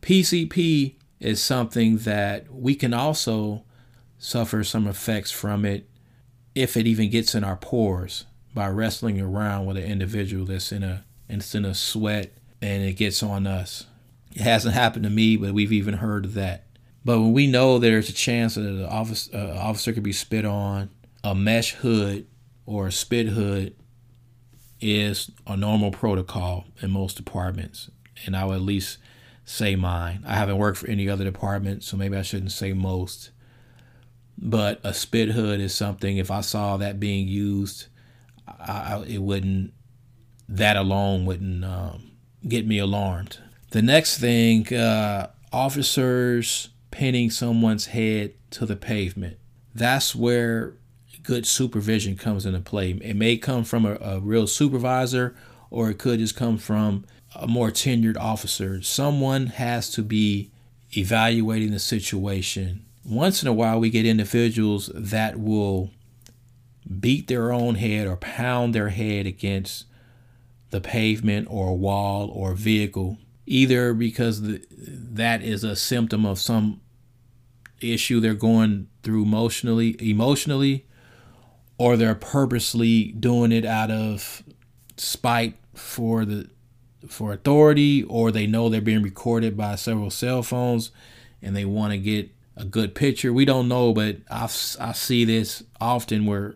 PCP 0.03 0.95
is 1.19 1.43
something 1.43 1.99
that 1.99 2.53
we 2.53 2.75
can 2.75 2.95
also 2.95 3.65
suffer 4.19 4.63
some 4.63 4.87
effects 4.87 5.31
from 5.31 5.65
it 5.65 5.89
if 6.55 6.77
it 6.77 6.87
even 6.87 7.11
gets 7.11 7.35
in 7.35 7.43
our 7.43 7.57
pores 7.57 8.27
by 8.55 8.69
wrestling 8.69 9.21
around 9.21 9.67
with 9.67 9.77
an 9.77 9.85
individual 9.85 10.45
that's 10.45 10.73
in 10.73 10.83
a 10.83 11.05
it's 11.29 11.55
in 11.55 11.65
a 11.65 11.75
sweat 11.75 12.33
and 12.61 12.83
it 12.83 12.95
gets 12.95 13.23
on 13.23 13.47
us. 13.47 13.87
It 14.35 14.43
hasn't 14.43 14.75
happened 14.75 15.05
to 15.05 15.11
me, 15.11 15.37
but 15.37 15.55
we've 15.55 15.73
even 15.73 15.95
heard 15.95 16.25
of 16.25 16.35
that. 16.35 16.65
But 17.05 17.21
when 17.21 17.33
we 17.33 17.47
know 17.47 17.79
there's 17.79 18.09
a 18.09 18.13
chance 18.13 18.57
that 18.57 18.65
an 18.65 18.85
officer, 18.85 19.31
uh, 19.35 19.57
officer 19.59 19.93
could 19.93 20.03
be 20.03 20.13
spit 20.13 20.45
on, 20.45 20.91
a 21.23 21.35
mesh 21.35 21.73
hood 21.75 22.27
or 22.67 22.89
a 22.89 22.93
spit 22.93 23.29
hood 23.29 23.75
is 24.81 25.31
a 25.47 25.57
normal 25.57 25.91
protocol 25.91 26.65
in 26.81 26.91
most 26.91 27.17
departments. 27.17 27.91
And 28.27 28.37
I 28.37 28.45
would 28.45 28.57
at 28.57 28.63
least 28.63 28.99
say 29.45 29.77
mine. 29.77 30.25
I 30.27 30.35
haven't 30.35 30.59
worked 30.59 30.79
for 30.79 30.89
any 30.89 31.09
other 31.09 31.25
department, 31.25 31.83
so 31.83 31.97
maybe 31.97 32.17
I 32.17 32.23
shouldn't 32.23 32.53
say 32.53 32.73
most. 32.73 33.31
But 34.39 34.81
a 34.85 34.95
spit 34.95 35.31
hood 35.31 35.61
is 35.61 35.75
something. 35.75 36.17
If 36.17 36.31
I 36.31 36.41
saw 36.41 36.77
that 36.77 37.01
being 37.01 37.29
used, 37.29 37.87
I, 38.47 39.05
it 39.07 39.23
wouldn't. 39.23 39.73
That 40.49 40.77
alone 40.77 41.27
wouldn't 41.27 41.65
um, 41.65 42.11
get 42.47 42.67
me 42.67 42.79
alarmed. 42.79 43.39
The 43.71 43.83
next 43.83 44.19
thing, 44.19 44.73
uh, 44.75 45.31
officers 45.53 46.71
pinning 46.91 47.31
someone's 47.31 47.87
head 47.87 48.35
to 48.51 48.67
the 48.67 48.75
pavement. 48.75 49.37
That's 49.75 50.15
where 50.15 50.75
good 51.23 51.47
supervision 51.47 52.17
comes 52.17 52.47
into 52.47 52.61
play. 52.61 52.91
It 52.91 53.17
may 53.17 53.37
come 53.37 53.65
from 53.65 53.85
a, 53.85 53.97
a 54.01 54.21
real 54.21 54.47
supervisor, 54.47 55.35
or 55.71 55.91
it 55.91 55.99
could 55.99 56.19
just 56.19 56.37
come 56.37 56.59
from 56.59 57.05
a 57.35 57.47
more 57.47 57.71
tenured 57.71 58.17
officer. 58.17 58.83
Someone 58.83 59.47
has 59.47 59.91
to 59.93 60.03
be 60.03 60.51
evaluating 60.97 61.71
the 61.71 61.79
situation 61.79 62.85
once 63.05 63.43
in 63.43 63.49
a 63.49 63.53
while 63.53 63.81
we 63.81 63.91
get 63.91 64.07
individuals 64.07 64.91
that 64.95 65.39
will 65.39 65.91
beat 67.01 67.29
their 67.29 67.53
own 67.53 67.77
head 67.77 68.07
or 68.07 68.17
pound 68.17 68.75
their 68.75 68.89
head 68.89 69.27
against 69.27 69.87
the 70.71 70.81
pavement 70.81 71.47
or 71.51 71.69
a 71.69 71.75
wall 71.75 72.29
or 72.31 72.53
a 72.53 72.57
vehicle 72.57 73.19
either 73.47 73.93
because 73.93 74.43
the, 74.43 74.65
that 74.71 75.43
is 75.43 75.65
a 75.65 75.75
symptom 75.75 76.25
of 76.25 76.39
some 76.39 76.81
issue 77.81 78.21
they're 78.21 78.35
going 78.35 78.87
through 79.03 79.23
emotionally 79.23 79.97
emotionally 80.01 80.87
or 81.81 81.97
they're 81.97 82.15
purposely 82.15 83.05
doing 83.13 83.53
it 83.53 83.65
out 83.65 83.91
of 83.91 84.43
spite 84.99 85.57
for 85.73 86.27
the 86.27 86.47
for 87.09 87.33
authority 87.33 88.03
or 88.03 88.31
they 88.31 88.47
know 88.47 88.69
they're 88.69 88.83
being 88.83 89.03
recorded 89.03 89.57
by 89.57 89.75
several 89.77 90.11
cell 90.11 90.43
phones 90.43 90.91
and 91.41 91.57
they 91.57 91.65
want 91.65 91.91
to 91.91 91.99
get 91.99 92.29
a 92.55 92.67
good 92.67 92.95
picture. 92.95 93.33
We 93.33 93.47
don't 93.47 93.67
know, 93.67 93.95
but 93.95 94.19
I, 94.31 94.43
I 94.79 94.93
see 94.93 95.25
this 95.25 95.63
often 95.81 96.27
where 96.27 96.55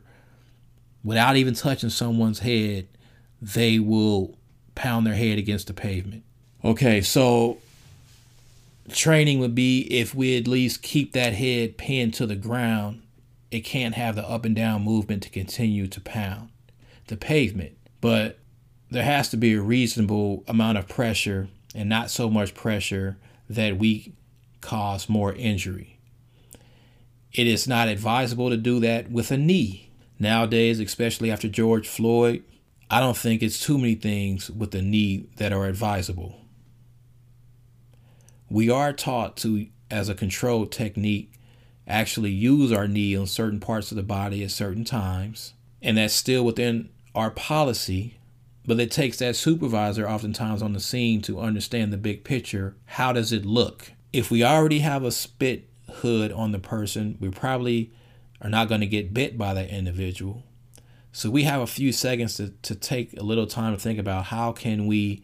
without 1.03 1.37
even 1.37 1.55
touching 1.55 1.89
someone's 1.89 2.41
head, 2.41 2.87
they 3.41 3.79
will 3.79 4.37
pound 4.75 5.07
their 5.07 5.15
head 5.15 5.39
against 5.39 5.69
the 5.69 5.73
pavement. 5.73 6.23
Okay, 6.63 7.01
so 7.01 7.57
training 8.91 9.39
would 9.39 9.55
be 9.55 9.91
if 9.91 10.15
we 10.15 10.37
at 10.37 10.47
least 10.47 10.83
keep 10.83 11.15
that 11.15 11.33
head 11.33 11.79
pinned 11.79 12.13
to 12.13 12.27
the 12.27 12.37
ground, 12.37 13.01
it 13.51 13.61
can't 13.61 13.95
have 13.95 14.17
the 14.17 14.29
up 14.29 14.45
and 14.45 14.57
down 14.57 14.83
movement 14.83 15.23
to 15.25 15.31
continue 15.31 15.87
to 15.89 16.01
pound 16.01 16.51
the 17.07 17.17
pavement. 17.17 17.77
But 18.01 18.39
there 18.91 19.05
has 19.05 19.29
to 19.31 19.37
be 19.37 19.55
a 19.55 19.61
reasonable 19.61 20.45
amount 20.49 20.79
of 20.79 20.89
pressure 20.89 21.49
and 21.75 21.89
not 21.89 22.11
so 22.11 22.31
much 22.31 22.55
pressure 22.55 23.19
that 23.49 23.79
we 23.79 24.15
cause 24.61 25.09
more 25.09 25.33
injury. 25.35 25.99
It 27.33 27.47
is 27.47 27.67
not 27.67 27.89
advisable 27.89 28.51
to 28.51 28.57
do 28.57 28.81
that 28.81 29.11
with 29.11 29.31
a 29.31 29.37
knee. 29.37 29.91
Nowadays, 30.19 30.81
especially 30.81 31.31
after 31.31 31.49
George 31.49 31.89
Floyd, 31.89 32.45
I 32.91 33.01
don't 33.01 33.17
think 33.17 33.43
it's 33.43 33.59
too 33.59 33.79
many 33.79 33.97
things 33.97 34.51
with 34.51 34.71
the 34.71 34.83
knee 34.83 35.27
that 35.37 35.53
are 35.53 35.67
advisable. 35.67 36.41
we 38.49 38.71
are 38.71 38.93
taught 38.93 39.37
to, 39.39 39.67
as 39.91 40.09
a 40.09 40.15
control 40.15 40.67
technique, 40.67 41.33
actually 41.87 42.31
use 42.31 42.73
our 42.73 42.89
knee 42.89 43.17
on 43.17 43.27
certain 43.27 43.61
parts 43.61 43.91
of 43.91 43.97
the 43.97 44.03
body 44.03 44.43
at 44.43 44.51
certain 44.51 44.85
times. 44.85 45.55
And 45.83 45.99
that's 45.99 46.15
still 46.15 46.45
within 46.45 46.89
our 47.15 47.31
policy, 47.31 48.19
but 48.67 48.81
it 48.81 48.91
takes 48.91 49.19
that 49.19 49.37
supervisor 49.37 50.09
oftentimes 50.09 50.63
on 50.63 50.73
the 50.73 50.81
scene 50.81 51.21
to 51.23 51.41
understand 51.41 51.93
the 51.93 51.99
big 51.99 52.25
picture. 52.25 52.75
How 52.87 53.13
does 53.13 53.33
it 53.33 53.45
look? 53.45 53.93
If 54.13 54.31
we 54.31 54.43
already 54.43 54.79
have 54.81 55.05
a 55.05 55.11
spit 55.11 55.69
hood 55.91 56.33
on 56.33 56.53
the 56.53 56.59
person, 56.59 57.19
we 57.21 57.29
probably 57.31 57.93
are 58.41 58.51
not 58.51 58.69
going 58.69 58.81
to 58.81 58.87
get 58.87 59.15
bit 59.15 59.37
by 59.37 59.55
that 59.55 59.69
individual. 59.69 60.43
So 61.13 61.31
we 61.31 61.45
have 61.45 61.61
a 61.61 61.67
few 61.67 61.93
seconds 61.93 62.35
to, 62.37 62.51
to 62.63 62.75
take 62.75 63.19
a 63.19 63.23
little 63.23 63.47
time 63.47 63.75
to 63.75 63.81
think 63.81 63.99
about 63.99 64.27
how 64.27 64.53
can 64.53 64.87
we 64.87 65.23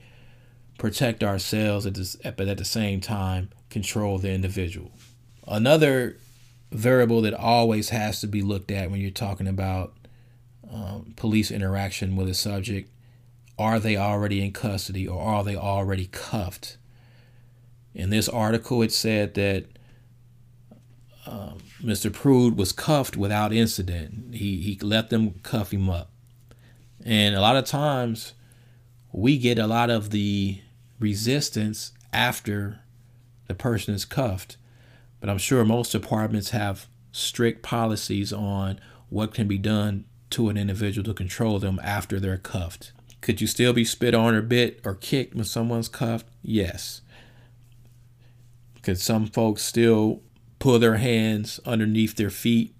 protect 0.79 1.25
ourselves 1.25 1.85
at 1.85 1.95
this, 1.95 2.17
but 2.17 2.49
at 2.49 2.59
the 2.59 2.65
same 2.65 3.01
time 3.01 3.51
control 3.71 4.19
the 4.19 4.31
individual. 4.31 4.93
Another 5.47 6.17
variable 6.71 7.21
that 7.23 7.35
always 7.35 7.89
has 7.91 8.21
to 8.21 8.27
be 8.27 8.43
looked 8.43 8.71
at 8.71 8.91
when 8.91 9.01
you're 9.01 9.11
talking 9.11 9.49
about 9.49 9.95
um, 10.73 11.13
police 11.17 11.51
interaction 11.51 12.17
with 12.17 12.29
a 12.29 12.35
subject 12.35 12.91
are 13.61 13.79
they 13.79 13.95
already 13.95 14.43
in 14.43 14.53
custody 14.53 15.07
or 15.07 15.21
are 15.21 15.45
they 15.45 15.55
already 15.55 16.07
cuffed? 16.07 16.79
In 17.95 18.09
this 18.09 18.27
article, 18.27 18.81
it 18.81 18.91
said 18.91 19.35
that 19.35 19.67
um, 21.27 21.59
Mr. 21.83 22.11
Prude 22.11 22.57
was 22.57 22.73
cuffed 22.73 23.19
without 23.19 23.53
incident. 23.53 24.35
He, 24.35 24.63
he 24.63 24.79
let 24.81 25.11
them 25.11 25.35
cuff 25.43 25.75
him 25.75 25.91
up. 25.91 26.11
And 27.05 27.35
a 27.35 27.41
lot 27.43 27.57
of 27.57 27.67
times, 27.67 28.33
we 29.13 29.37
get 29.37 29.59
a 29.59 29.67
lot 29.67 29.91
of 29.91 30.09
the 30.09 30.63
resistance 30.99 31.93
after 32.15 32.81
the 33.47 33.55
person 33.55 33.93
is 33.95 34.07
cuffed. 34.07 34.57
But 35.21 35.31
I'm 35.31 35.39
sure 35.39 35.65
most 35.65 35.93
departments 35.93 36.51
have 36.51 36.89
strict 37.13 37.63
policies 37.63 38.33
on 38.33 38.81
what 39.09 39.35
can 39.35 39.47
be 39.47 39.59
done 39.59 40.05
to 40.31 40.49
an 40.49 40.57
individual 40.57 41.05
to 41.05 41.15
control 41.15 41.59
them 41.59 41.81
after 41.83 42.19
they're 42.19 42.39
cuffed. 42.39 42.93
Could 43.21 43.41
you 43.41 43.47
still 43.47 43.73
be 43.73 43.85
spit 43.85 44.15
on 44.15 44.35
or 44.35 44.43
bit 44.43 44.81
or 44.85 44.95
kicked 44.95 45.35
when 45.35 45.45
someone's 45.45 45.89
cuffed? 45.89 46.27
Yes. 46.43 47.03
Could 48.83 48.99
some 48.99 49.27
folks 49.27 49.63
still 49.63 50.23
pull 50.59 50.79
their 50.79 50.97
hands 50.97 51.61
underneath 51.67 52.17
their 52.17 52.31
feet 52.31 52.75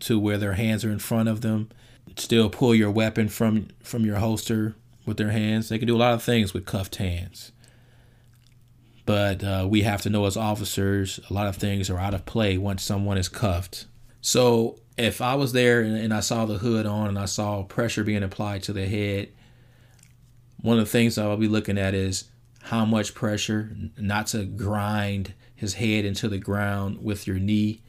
to 0.00 0.18
where 0.18 0.38
their 0.38 0.54
hands 0.54 0.84
are 0.84 0.90
in 0.90 0.98
front 0.98 1.28
of 1.28 1.42
them? 1.42 1.68
Still 2.16 2.50
pull 2.50 2.74
your 2.74 2.90
weapon 2.90 3.28
from 3.28 3.68
from 3.82 4.04
your 4.04 4.16
holster 4.16 4.74
with 5.06 5.16
their 5.16 5.30
hands. 5.30 5.68
They 5.68 5.78
can 5.78 5.86
do 5.86 5.96
a 5.96 5.98
lot 5.98 6.14
of 6.14 6.22
things 6.22 6.52
with 6.52 6.66
cuffed 6.66 6.96
hands. 6.96 7.52
But 9.08 9.42
uh, 9.42 9.66
we 9.66 9.84
have 9.84 10.02
to 10.02 10.10
know 10.10 10.26
as 10.26 10.36
officers, 10.36 11.18
a 11.30 11.32
lot 11.32 11.46
of 11.46 11.56
things 11.56 11.88
are 11.88 11.96
out 11.96 12.12
of 12.12 12.26
play 12.26 12.58
once 12.58 12.82
someone 12.82 13.16
is 13.16 13.30
cuffed. 13.30 13.86
So 14.20 14.80
if 14.98 15.22
I 15.22 15.34
was 15.34 15.54
there 15.54 15.80
and, 15.80 15.96
and 15.96 16.12
I 16.12 16.20
saw 16.20 16.44
the 16.44 16.58
hood 16.58 16.84
on 16.84 17.08
and 17.08 17.18
I 17.18 17.24
saw 17.24 17.62
pressure 17.62 18.04
being 18.04 18.22
applied 18.22 18.64
to 18.64 18.74
the 18.74 18.84
head, 18.84 19.30
one 20.60 20.78
of 20.78 20.84
the 20.84 20.90
things 20.90 21.16
I'll 21.16 21.38
be 21.38 21.48
looking 21.48 21.78
at 21.78 21.94
is 21.94 22.24
how 22.60 22.84
much 22.84 23.14
pressure, 23.14 23.74
not 23.96 24.26
to 24.26 24.44
grind 24.44 25.32
his 25.56 25.72
head 25.72 26.04
into 26.04 26.28
the 26.28 26.36
ground 26.36 27.02
with 27.02 27.26
your 27.26 27.38
knee, 27.38 27.80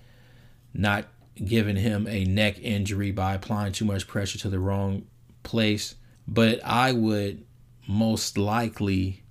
not 0.74 1.04
giving 1.36 1.76
him 1.76 2.08
a 2.08 2.24
neck 2.24 2.60
injury 2.62 3.12
by 3.12 3.34
applying 3.34 3.74
too 3.74 3.84
much 3.84 4.08
pressure 4.08 4.40
to 4.40 4.50
the 4.50 4.60
wrong 4.60 5.06
place. 5.44 5.96
But 6.26 6.64
I 6.64 6.94
would 6.94 7.44
most 7.90 8.38
likely 8.38 9.24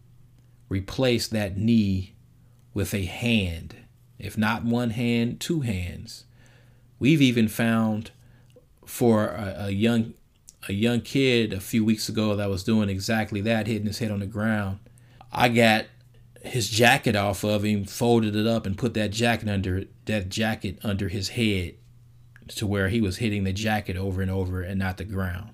replace 0.68 1.28
that 1.28 1.56
knee 1.56 2.14
with 2.74 2.94
a 2.94 3.04
hand, 3.04 3.76
if 4.18 4.36
not 4.36 4.64
one 4.64 4.90
hand, 4.90 5.40
two 5.40 5.60
hands. 5.60 6.24
We've 6.98 7.22
even 7.22 7.48
found 7.48 8.10
for 8.84 9.26
a, 9.28 9.54
a 9.66 9.70
young 9.70 10.14
a 10.68 10.72
young 10.72 11.00
kid 11.00 11.52
a 11.52 11.60
few 11.60 11.84
weeks 11.84 12.08
ago 12.08 12.34
that 12.36 12.50
was 12.50 12.64
doing 12.64 12.88
exactly 12.88 13.40
that, 13.42 13.66
hitting 13.66 13.86
his 13.86 14.00
head 14.00 14.10
on 14.10 14.20
the 14.20 14.26
ground. 14.26 14.78
I 15.32 15.48
got 15.48 15.86
his 16.42 16.68
jacket 16.68 17.16
off 17.16 17.44
of 17.44 17.64
him, 17.64 17.84
folded 17.84 18.34
it 18.34 18.46
up, 18.46 18.66
and 18.66 18.76
put 18.76 18.94
that 18.94 19.10
jacket 19.10 19.48
under 19.48 19.84
that 20.06 20.28
jacket 20.28 20.78
under 20.82 21.08
his 21.08 21.30
head 21.30 21.74
to 22.48 22.66
where 22.66 22.88
he 22.88 23.00
was 23.00 23.18
hitting 23.18 23.44
the 23.44 23.52
jacket 23.52 23.96
over 23.96 24.22
and 24.22 24.30
over 24.30 24.62
and 24.62 24.78
not 24.78 24.96
the 24.96 25.04
ground. 25.04 25.50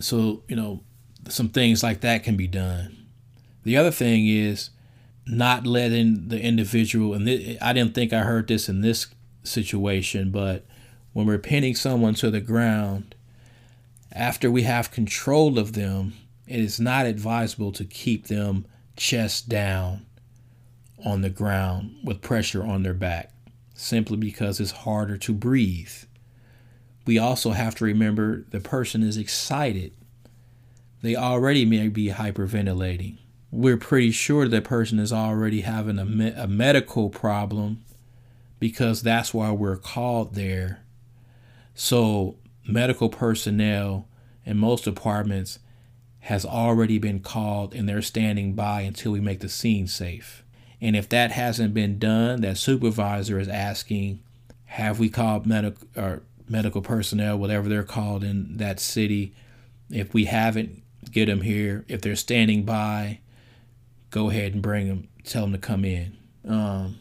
So, 0.00 0.42
you 0.48 0.56
know, 0.56 0.82
some 1.28 1.48
things 1.48 1.82
like 1.82 2.00
that 2.00 2.22
can 2.22 2.36
be 2.36 2.46
done. 2.46 3.03
The 3.64 3.76
other 3.76 3.90
thing 3.90 4.28
is 4.28 4.70
not 5.26 5.66
letting 5.66 6.28
the 6.28 6.40
individual, 6.40 7.14
and 7.14 7.28
I 7.60 7.72
didn't 7.72 7.94
think 7.94 8.12
I 8.12 8.20
heard 8.20 8.46
this 8.46 8.68
in 8.68 8.82
this 8.82 9.08
situation, 9.42 10.30
but 10.30 10.64
when 11.12 11.26
we're 11.26 11.38
pinning 11.38 11.74
someone 11.74 12.14
to 12.14 12.30
the 12.30 12.40
ground, 12.40 13.14
after 14.12 14.50
we 14.50 14.62
have 14.62 14.90
control 14.90 15.58
of 15.58 15.72
them, 15.72 16.12
it 16.46 16.60
is 16.60 16.78
not 16.78 17.06
advisable 17.06 17.72
to 17.72 17.84
keep 17.84 18.26
them 18.26 18.66
chest 18.96 19.48
down 19.48 20.04
on 21.04 21.22
the 21.22 21.30
ground 21.30 21.96
with 22.04 22.20
pressure 22.20 22.62
on 22.62 22.82
their 22.82 22.94
back, 22.94 23.32
simply 23.74 24.16
because 24.16 24.60
it's 24.60 24.70
harder 24.70 25.16
to 25.16 25.32
breathe. 25.32 25.92
We 27.06 27.18
also 27.18 27.50
have 27.50 27.74
to 27.76 27.84
remember 27.84 28.44
the 28.50 28.60
person 28.60 29.02
is 29.02 29.16
excited. 29.16 29.92
They 31.02 31.16
already 31.16 31.64
may 31.64 31.88
be 31.88 32.08
hyperventilating. 32.08 33.18
We're 33.56 33.76
pretty 33.76 34.10
sure 34.10 34.48
that 34.48 34.64
person 34.64 34.98
is 34.98 35.12
already 35.12 35.60
having 35.60 36.00
a, 36.00 36.04
me- 36.04 36.34
a 36.36 36.48
medical 36.48 37.08
problem 37.08 37.84
because 38.58 39.00
that's 39.00 39.32
why 39.32 39.52
we're 39.52 39.76
called 39.76 40.34
there. 40.34 40.80
So 41.72 42.34
medical 42.66 43.08
personnel 43.08 44.08
in 44.44 44.56
most 44.56 44.82
departments 44.82 45.60
has 46.20 46.44
already 46.44 46.98
been 46.98 47.20
called 47.20 47.74
and 47.74 47.88
they're 47.88 48.02
standing 48.02 48.54
by 48.54 48.80
until 48.80 49.12
we 49.12 49.20
make 49.20 49.38
the 49.38 49.48
scene 49.48 49.86
safe. 49.86 50.42
And 50.80 50.96
if 50.96 51.08
that 51.10 51.30
hasn't 51.30 51.74
been 51.74 52.00
done, 52.00 52.40
that 52.40 52.58
supervisor 52.58 53.38
is 53.38 53.48
asking, 53.48 54.20
have 54.64 54.98
we 54.98 55.08
called 55.08 55.46
medical 55.46 55.86
or 55.96 56.22
medical 56.48 56.82
personnel, 56.82 57.38
whatever 57.38 57.68
they're 57.68 57.84
called 57.84 58.24
in 58.24 58.56
that 58.56 58.80
city? 58.80 59.32
If 59.90 60.12
we 60.12 60.24
haven't, 60.24 60.82
get 61.12 61.26
them 61.26 61.42
here. 61.42 61.84
If 61.86 62.00
they're 62.00 62.16
standing 62.16 62.64
by, 62.64 63.20
go 64.14 64.30
ahead 64.30 64.52
and 64.52 64.62
bring 64.62 64.86
them. 64.86 65.08
Tell 65.24 65.42
them 65.42 65.52
to 65.52 65.58
come 65.58 65.84
in. 65.84 66.16
Um, 66.48 67.00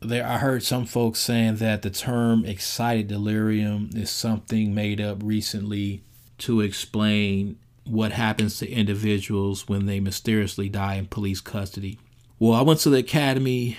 there 0.00 0.24
I 0.24 0.38
heard 0.38 0.62
some 0.62 0.86
folks 0.86 1.18
saying 1.18 1.56
that 1.56 1.82
the 1.82 1.90
term 1.90 2.44
excited 2.44 3.08
delirium 3.08 3.90
is 3.96 4.10
something 4.10 4.72
made 4.72 5.00
up 5.00 5.18
recently 5.24 6.04
to 6.38 6.60
explain 6.60 7.58
what 7.84 8.12
happens 8.12 8.58
to 8.58 8.70
individuals 8.70 9.68
when 9.68 9.86
they 9.86 9.98
mysteriously 9.98 10.68
die 10.68 10.94
in 10.94 11.06
police 11.06 11.40
custody. 11.40 11.98
Well, 12.38 12.54
I 12.54 12.62
went 12.62 12.78
to 12.80 12.90
the 12.90 12.98
academy 12.98 13.76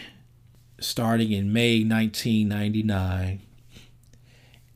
starting 0.82 1.32
in 1.32 1.54
May 1.54 1.86
1999 1.86 3.40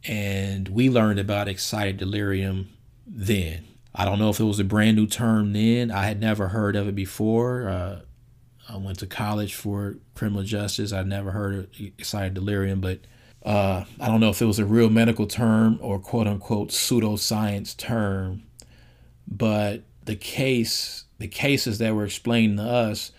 and 0.06 0.70
we 0.70 0.90
learned 0.90 1.20
about 1.20 1.50
excited 1.50 1.98
delirium 1.98 2.70
then. 3.06 3.67
I 4.00 4.06
don't 4.06 4.20
know 4.20 4.30
if 4.30 4.40
it 4.40 4.44
was 4.44 4.60
a 4.60 4.64
brand 4.64 4.96
new 4.96 5.08
term 5.08 5.54
then. 5.54 5.90
I 5.90 6.06
had 6.06 6.22
never 6.22 6.50
heard 6.50 6.76
of 6.76 6.88
it 6.88 6.94
before. 6.94 7.68
Uh, 7.68 8.02
I 8.70 8.78
went 8.78 9.00
to 9.00 9.08
college 9.08 9.56
for 9.56 9.96
criminal 10.14 10.44
justice. 10.44 10.94
I'd 10.94 11.08
never 11.08 11.32
heard 11.32 11.56
of 11.56 11.68
excited 11.80 12.36
delirium, 12.36 12.80
but 12.80 13.00
uh, 13.44 13.86
I 14.00 14.08
don't 14.08 14.20
know 14.20 14.30
if 14.30 14.40
it 14.40 14.46
was 14.46 14.60
a 14.60 14.66
real 14.66 14.92
medical 14.92 15.26
term 15.26 15.80
or 15.82 15.98
quote 15.98 16.28
unquote 16.28 16.70
pseudoscience 16.70 17.76
term. 17.76 18.44
But 19.28 19.82
the 20.06 20.16
case, 20.16 21.06
the 21.18 21.28
cases 21.28 21.80
that 21.80 21.96
were 21.96 22.06
explained 22.06 22.60
to 22.60 22.64
us, 22.64 23.12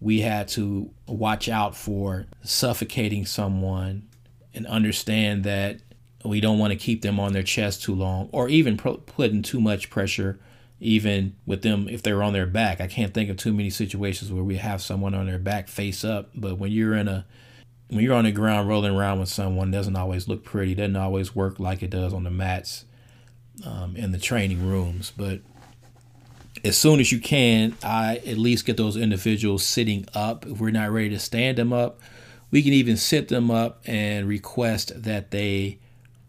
we 0.00 0.20
had 0.20 0.46
to 0.48 0.90
watch 1.08 1.48
out 1.48 1.74
for 1.74 2.26
suffocating 2.42 3.26
someone 3.26 4.08
and 4.54 4.64
understand 4.66 5.42
that 5.44 5.80
we 6.24 6.40
don't 6.40 6.58
want 6.58 6.72
to 6.72 6.78
keep 6.78 7.02
them 7.02 7.18
on 7.18 7.32
their 7.32 7.42
chest 7.42 7.82
too 7.82 7.94
long 7.94 8.28
or 8.32 8.48
even 8.48 8.76
putting 8.76 9.42
too 9.42 9.60
much 9.60 9.90
pressure 9.90 10.38
even 10.80 11.36
with 11.44 11.62
them 11.62 11.88
if 11.88 12.02
they're 12.02 12.22
on 12.22 12.32
their 12.32 12.46
back. 12.46 12.80
I 12.80 12.86
can't 12.86 13.12
think 13.12 13.28
of 13.28 13.36
too 13.36 13.52
many 13.52 13.70
situations 13.70 14.32
where 14.32 14.42
we 14.42 14.56
have 14.56 14.80
someone 14.80 15.14
on 15.14 15.26
their 15.26 15.38
back 15.38 15.68
face 15.68 16.04
up, 16.04 16.30
but 16.34 16.58
when 16.58 16.72
you're 16.72 16.94
in 16.94 17.06
a 17.06 17.26
when 17.88 18.04
you're 18.04 18.14
on 18.14 18.24
the 18.24 18.32
ground 18.32 18.68
rolling 18.68 18.94
around 18.94 19.18
with 19.18 19.28
someone, 19.28 19.72
doesn't 19.72 19.96
always 19.96 20.28
look 20.28 20.44
pretty. 20.44 20.74
Doesn't 20.74 20.96
always 20.96 21.34
work 21.34 21.58
like 21.58 21.82
it 21.82 21.90
does 21.90 22.14
on 22.14 22.22
the 22.22 22.30
mats 22.30 22.84
um, 23.66 23.96
in 23.96 24.12
the 24.12 24.18
training 24.18 24.66
rooms. 24.66 25.12
But 25.16 25.40
as 26.64 26.78
soon 26.78 27.00
as 27.00 27.10
you 27.10 27.18
can, 27.18 27.76
I 27.82 28.18
at 28.18 28.38
least 28.38 28.64
get 28.64 28.76
those 28.76 28.96
individuals 28.96 29.64
sitting 29.64 30.06
up. 30.14 30.46
If 30.46 30.60
we're 30.60 30.70
not 30.70 30.92
ready 30.92 31.10
to 31.10 31.18
stand 31.18 31.58
them 31.58 31.72
up, 31.72 31.98
we 32.52 32.62
can 32.62 32.72
even 32.72 32.96
sit 32.96 33.28
them 33.28 33.50
up 33.50 33.82
and 33.86 34.28
request 34.28 34.92
that 35.02 35.32
they 35.32 35.80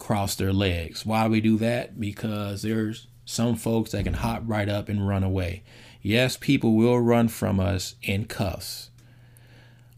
cross 0.01 0.35
their 0.35 0.51
legs. 0.51 1.05
Why 1.05 1.27
we 1.27 1.39
do 1.39 1.57
that? 1.57 1.99
Because 1.99 2.63
there's 2.63 3.07
some 3.23 3.55
folks 3.55 3.91
that 3.91 4.03
can 4.03 4.15
hop 4.15 4.41
right 4.45 4.67
up 4.67 4.89
and 4.89 5.07
run 5.07 5.23
away. 5.23 5.63
Yes, 6.01 6.35
people 6.35 6.73
will 6.73 6.99
run 6.99 7.27
from 7.27 7.59
us 7.59 7.95
in 8.01 8.25
cuffs. 8.25 8.89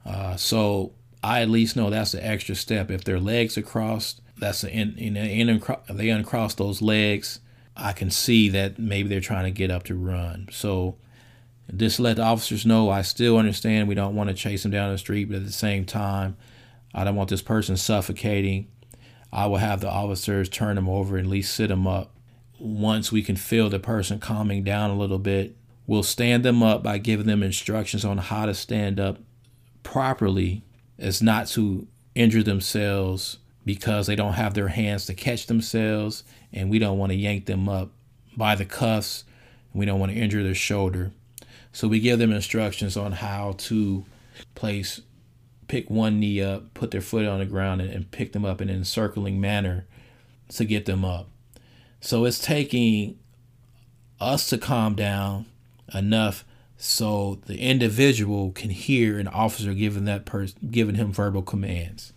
Uh, 0.06 0.36
so 0.36 0.92
I 1.24 1.42
at 1.42 1.50
least 1.50 1.78
know 1.78 1.90
that's 1.90 2.12
the 2.12 2.26
extra 2.26 2.54
step. 2.54 2.92
If 2.92 3.06
their 3.06 3.20
legs 3.20 3.58
are 3.58 3.62
crossed, 3.62 4.22
that's 4.38 4.62
the 4.62 4.70
in, 4.70 4.98
in, 4.98 5.62
they 5.90 6.10
uncross 6.10 6.56
those 6.56 6.82
legs. 6.82 7.40
I 7.78 7.94
can 7.94 8.12
see 8.12 8.50
that 8.50 8.78
maybe 8.78 9.08
they're 9.08 9.22
trying 9.22 9.46
to 9.46 9.52
get 9.52 9.72
up 9.72 9.84
to 9.84 9.96
run. 9.96 10.50
So 10.52 10.98
just 11.76 12.00
let 12.00 12.18
the 12.18 12.24
officers 12.24 12.66
know 12.66 12.90
I 12.90 13.04
still 13.04 13.38
understand 13.38 13.88
we 13.88 13.96
don't 13.96 14.16
want 14.16 14.30
to 14.30 14.36
chase 14.36 14.64
them 14.64 14.72
down 14.72 14.92
the 14.92 14.98
street, 14.98 15.30
but 15.30 15.38
at 15.38 15.46
the 15.46 15.52
same 15.54 15.86
time, 15.86 16.36
I 16.94 17.06
don't 17.06 17.16
want 17.16 17.30
this 17.30 17.42
person 17.42 17.78
suffocating. 17.78 18.68
I 19.34 19.48
will 19.48 19.58
have 19.58 19.82
the 19.82 19.90
officers 19.90 20.48
turn 20.48 20.76
them 20.76 20.88
over 20.88 21.18
and 21.18 21.26
at 21.26 21.32
least 21.32 21.56
sit 21.56 21.68
them 21.68 21.88
up. 21.88 22.16
Once 22.60 23.12
we 23.12 23.24
can 23.24 23.36
feel 23.36 23.68
the 23.68 23.80
person 23.80 24.20
calming 24.20 24.64
down 24.64 24.92
a 24.92 24.98
little 24.98 25.18
bit, 25.18 25.58
we'll 25.88 26.04
stand 26.04 26.46
them 26.46 26.62
up 26.62 26.84
by 26.84 27.00
giving 27.00 27.26
them 27.26 27.42
instructions 27.42 28.06
on 28.06 28.20
how 28.20 28.46
to 28.46 28.54
stand 28.54 29.00
up 29.00 29.18
properly 29.82 30.62
as 31.00 31.22
not 31.22 31.48
to 31.48 31.88
injure 32.14 32.44
themselves 32.44 33.40
because 33.66 34.06
they 34.06 34.16
don't 34.16 34.34
have 34.34 34.54
their 34.54 34.68
hands 34.68 35.08
to 35.08 35.16
catch 35.16 35.48
themselves 35.48 36.24
and 36.54 36.70
we 36.70 36.78
don't 36.78 37.00
want 37.00 37.12
to 37.12 37.18
yank 37.18 37.48
them 37.48 37.68
up 37.68 37.90
by 38.38 38.54
the 38.54 38.66
cuffs 38.66 39.24
we 39.74 39.88
don't 39.88 40.00
want 40.00 40.12
to 40.12 40.18
injure 40.18 40.44
their 40.44 40.54
shoulder. 40.54 41.12
So 41.72 41.88
we 41.88 42.00
give 42.00 42.20
them 42.20 42.32
instructions 42.32 42.96
on 42.96 43.14
how 43.14 43.56
to 43.58 44.06
place 44.54 45.02
pick 45.68 45.90
one 45.90 46.20
knee 46.20 46.42
up, 46.42 46.74
put 46.74 46.92
their 46.92 47.02
foot 47.02 47.26
on 47.26 47.40
the 47.40 47.46
ground 47.46 47.82
and, 47.82 47.90
and 47.90 48.12
pick 48.12 48.34
them 48.34 48.46
up 48.46 48.62
in 48.62 48.70
an 48.70 48.76
encircling 48.76 49.40
manner 49.40 49.86
to 50.50 50.66
get 50.66 50.86
them 50.86 51.04
up. 51.04 51.30
So 52.00 52.26
it's 52.26 52.40
taking 52.40 53.18
us 54.20 54.50
to 54.50 54.58
calm 54.58 54.96
down 54.96 55.46
enough 55.94 56.46
so 56.78 57.40
the 57.46 57.60
individual 57.60 58.52
can 58.52 58.70
hear 58.70 59.18
an 59.18 59.28
officer 59.28 59.74
giving 59.74 60.06
that 60.06 60.26
person 60.26 60.70
giving 60.72 60.96
him 60.96 61.12
verbal 61.12 61.42
commands. 61.42 62.12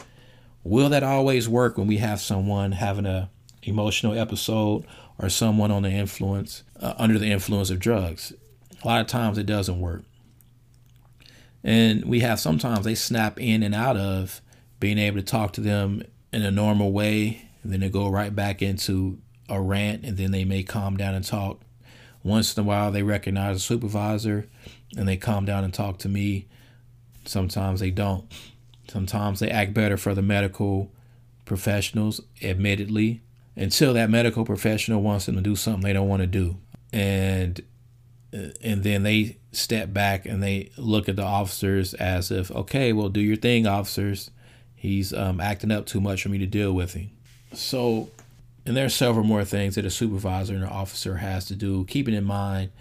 Will 0.64 0.88
that 0.88 1.04
always 1.04 1.48
work 1.48 1.78
when 1.78 1.86
we 1.86 1.98
have 1.98 2.20
someone 2.20 2.72
having 2.72 3.06
a 3.06 3.30
emotional 3.62 4.18
episode 4.18 4.84
or 5.18 5.28
someone 5.28 5.70
on 5.70 5.82
the 5.82 5.90
influence 5.90 6.64
uh, 6.80 6.94
under 6.98 7.18
the 7.18 7.30
influence 7.30 7.70
of 7.70 7.78
drugs? 7.78 8.32
A 8.82 8.86
lot 8.86 9.00
of 9.00 9.06
times 9.06 9.38
it 9.38 9.46
doesn't 9.46 9.80
work. 9.80 10.02
And 11.66 12.06
we 12.06 12.20
have 12.20 12.40
sometimes 12.40 12.86
they 12.86 12.94
snap 12.94 13.38
in 13.38 13.62
and 13.62 13.74
out 13.74 13.98
of 13.98 14.40
being 14.80 14.96
able 14.96 15.18
to 15.18 15.22
talk 15.22 15.52
to 15.54 15.60
them 15.60 16.02
in 16.32 16.42
a 16.42 16.50
normal 16.50 16.92
way, 16.92 17.48
and 17.62 17.70
then 17.70 17.80
they 17.80 17.90
go 17.90 18.08
right 18.08 18.34
back 18.34 18.62
into 18.62 19.18
a 19.50 19.60
rant, 19.60 20.04
and 20.04 20.16
then 20.16 20.30
they 20.30 20.46
may 20.46 20.62
calm 20.62 20.96
down 20.96 21.14
and 21.14 21.24
talk 21.24 21.60
once 22.26 22.56
in 22.56 22.64
a 22.64 22.66
while, 22.66 22.90
they 22.90 23.04
recognize 23.04 23.56
a 23.56 23.60
supervisor 23.60 24.48
and 24.96 25.06
they 25.06 25.16
calm 25.16 25.44
down 25.44 25.62
and 25.62 25.72
talk 25.72 25.98
to 25.98 26.08
me. 26.08 26.48
Sometimes 27.24 27.78
they 27.78 27.92
don't. 27.92 28.24
Sometimes 28.88 29.38
they 29.38 29.48
act 29.48 29.72
better 29.72 29.96
for 29.96 30.12
the 30.12 30.22
medical 30.22 30.92
professionals, 31.44 32.20
admittedly, 32.42 33.22
until 33.54 33.94
that 33.94 34.10
medical 34.10 34.44
professional 34.44 35.02
wants 35.02 35.26
them 35.26 35.36
to 35.36 35.40
do 35.40 35.54
something 35.54 35.82
they 35.82 35.92
don't 35.92 36.08
want 36.08 36.20
to 36.22 36.26
do. 36.26 36.56
And 36.92 37.60
and 38.62 38.82
then 38.82 39.02
they 39.02 39.38
step 39.52 39.92
back 39.92 40.26
and 40.26 40.42
they 40.42 40.70
look 40.76 41.08
at 41.08 41.16
the 41.16 41.24
officers 41.24 41.94
as 41.94 42.30
if, 42.30 42.50
okay, 42.50 42.92
well, 42.92 43.08
do 43.08 43.20
your 43.20 43.36
thing, 43.36 43.66
officers. 43.66 44.30
He's 44.74 45.12
um, 45.12 45.40
acting 45.40 45.70
up 45.70 45.86
too 45.86 46.00
much 46.00 46.22
for 46.22 46.28
me 46.28 46.38
to 46.38 46.46
deal 46.46 46.72
with 46.72 46.94
him. 46.94 47.10
So 47.52 48.10
and 48.66 48.76
there 48.76 48.84
are 48.84 48.90
several 48.90 49.24
more 49.24 49.44
things 49.44 49.76
that 49.76 49.84
a 49.84 49.90
supervisor 49.90 50.54
and 50.54 50.64
an 50.64 50.68
officer 50.68 51.16
has 51.18 51.46
to 51.46 51.54
do. 51.54 51.84
Keeping 51.84 52.14
in 52.14 52.24
mind, 52.24 52.72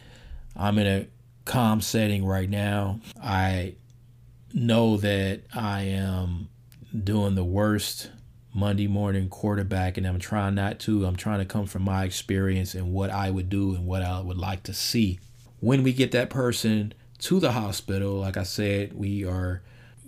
I'm 0.55 0.79
in 0.79 0.87
a 0.87 1.07
calm 1.45 1.79
setting 1.79 2.25
right 2.25 2.49
now. 2.49 2.99
I 3.21 3.75
know 4.51 4.97
that 4.97 5.41
I 5.53 5.81
am 5.83 6.49
doing 7.03 7.35
the 7.35 7.43
worst 7.43 8.09
Monday 8.51 8.87
morning 8.87 9.29
quarterback, 9.29 9.97
and 9.97 10.07
I'm 10.07 10.17
trying 10.17 10.55
not 10.55 10.79
to. 10.81 11.05
I'm 11.05 11.17
trying 11.17 11.39
to 11.39 11.45
come 11.45 11.67
from 11.67 11.83
my 11.83 12.03
experience 12.03 12.73
and 12.73 12.91
what 12.91 13.11
I 13.11 13.29
would 13.29 13.49
do 13.49 13.75
and 13.75 13.85
what 13.85 14.01
I 14.01 14.19
would 14.21 14.37
like 14.37 14.63
to 14.63 14.73
see. 14.73 15.19
When 15.59 15.83
we 15.83 15.93
get 15.93 16.11
that 16.11 16.29
person 16.29 16.93
to 17.19 17.39
the 17.39 17.53
hospital, 17.53 18.15
like 18.15 18.37
I 18.37 18.43
said, 18.43 18.93
we 18.93 19.25
are 19.25 19.61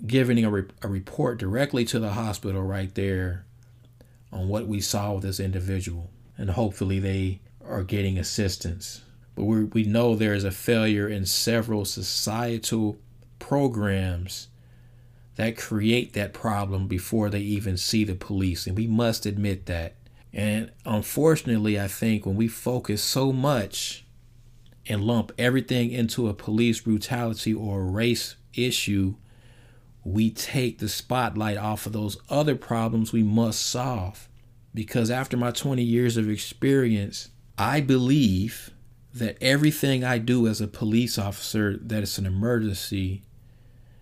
giving 0.06 0.44
a, 0.44 0.50
re- 0.50 0.70
a 0.82 0.88
report 0.88 1.40
directly 1.40 1.86
to 1.86 2.00
the 2.00 2.12
hospital 2.12 2.62
right 2.62 2.94
there 2.94 3.46
on 4.32 4.50
what 4.50 4.68
we 4.68 4.82
saw 4.82 5.14
with 5.14 5.24
this 5.24 5.40
individual. 5.40 6.10
And 6.38 6.52
hopefully 6.52 7.00
they 7.00 7.40
are 7.66 7.84
getting 7.84 8.18
assistance. 8.18 9.02
But 9.36 9.46
we, 9.46 9.64
we 9.66 9.84
know 9.84 10.16
there 10.16 10.34
is 10.34 10.44
a 10.44 10.52
failure 10.52 11.08
in 11.08 11.26
several 11.26 11.86
societal 11.86 12.98
programs 13.40 14.48
that 15.36 15.58
create 15.58 16.14
that 16.14 16.34
problem 16.34 16.88
before 16.88 17.30
they 17.30 17.40
even 17.40 17.78
see 17.78 18.04
the 18.04 18.16
police. 18.16 18.68
And 18.68 18.76
we 18.76 18.88
must 18.88 19.26
admit 19.26 19.68
that. 19.68 19.96
And 20.34 20.72
unfortunately, 20.86 21.80
I 21.80 21.88
think 21.88 22.26
when 22.26 22.36
we 22.36 22.48
focus 22.48 23.02
so 23.02 23.32
much 23.32 24.04
and 24.88 25.04
lump 25.04 25.32
everything 25.38 25.92
into 25.92 26.28
a 26.28 26.34
police 26.34 26.82
brutality 26.82 27.54
or 27.54 27.82
a 27.82 27.86
race 27.86 28.36
issue, 28.54 29.16
we 30.04 30.30
take 30.30 30.80
the 30.80 30.90
spotlight 30.90 31.58
off 31.58 31.86
of 31.86 31.94
those 31.94 32.18
other 32.30 32.56
problems 32.56 33.12
we 33.12 33.24
must 33.24 33.66
solve. 33.66 34.28
Because 34.74 35.10
after 35.12 35.36
my 35.36 35.52
20 35.52 35.84
years 35.84 36.18
of 36.18 36.30
experience, 36.30 37.30
I 37.58 37.82
believe 37.82 38.72
that 39.14 39.38
everything 39.42 40.04
I 40.04 40.20
do 40.20 40.48
as 40.48 40.62
a 40.62 40.68
police 40.68 41.18
officer 41.18 41.78
that 41.78 42.04
is 42.04 42.18
an 42.18 42.26
emergency 42.26 43.24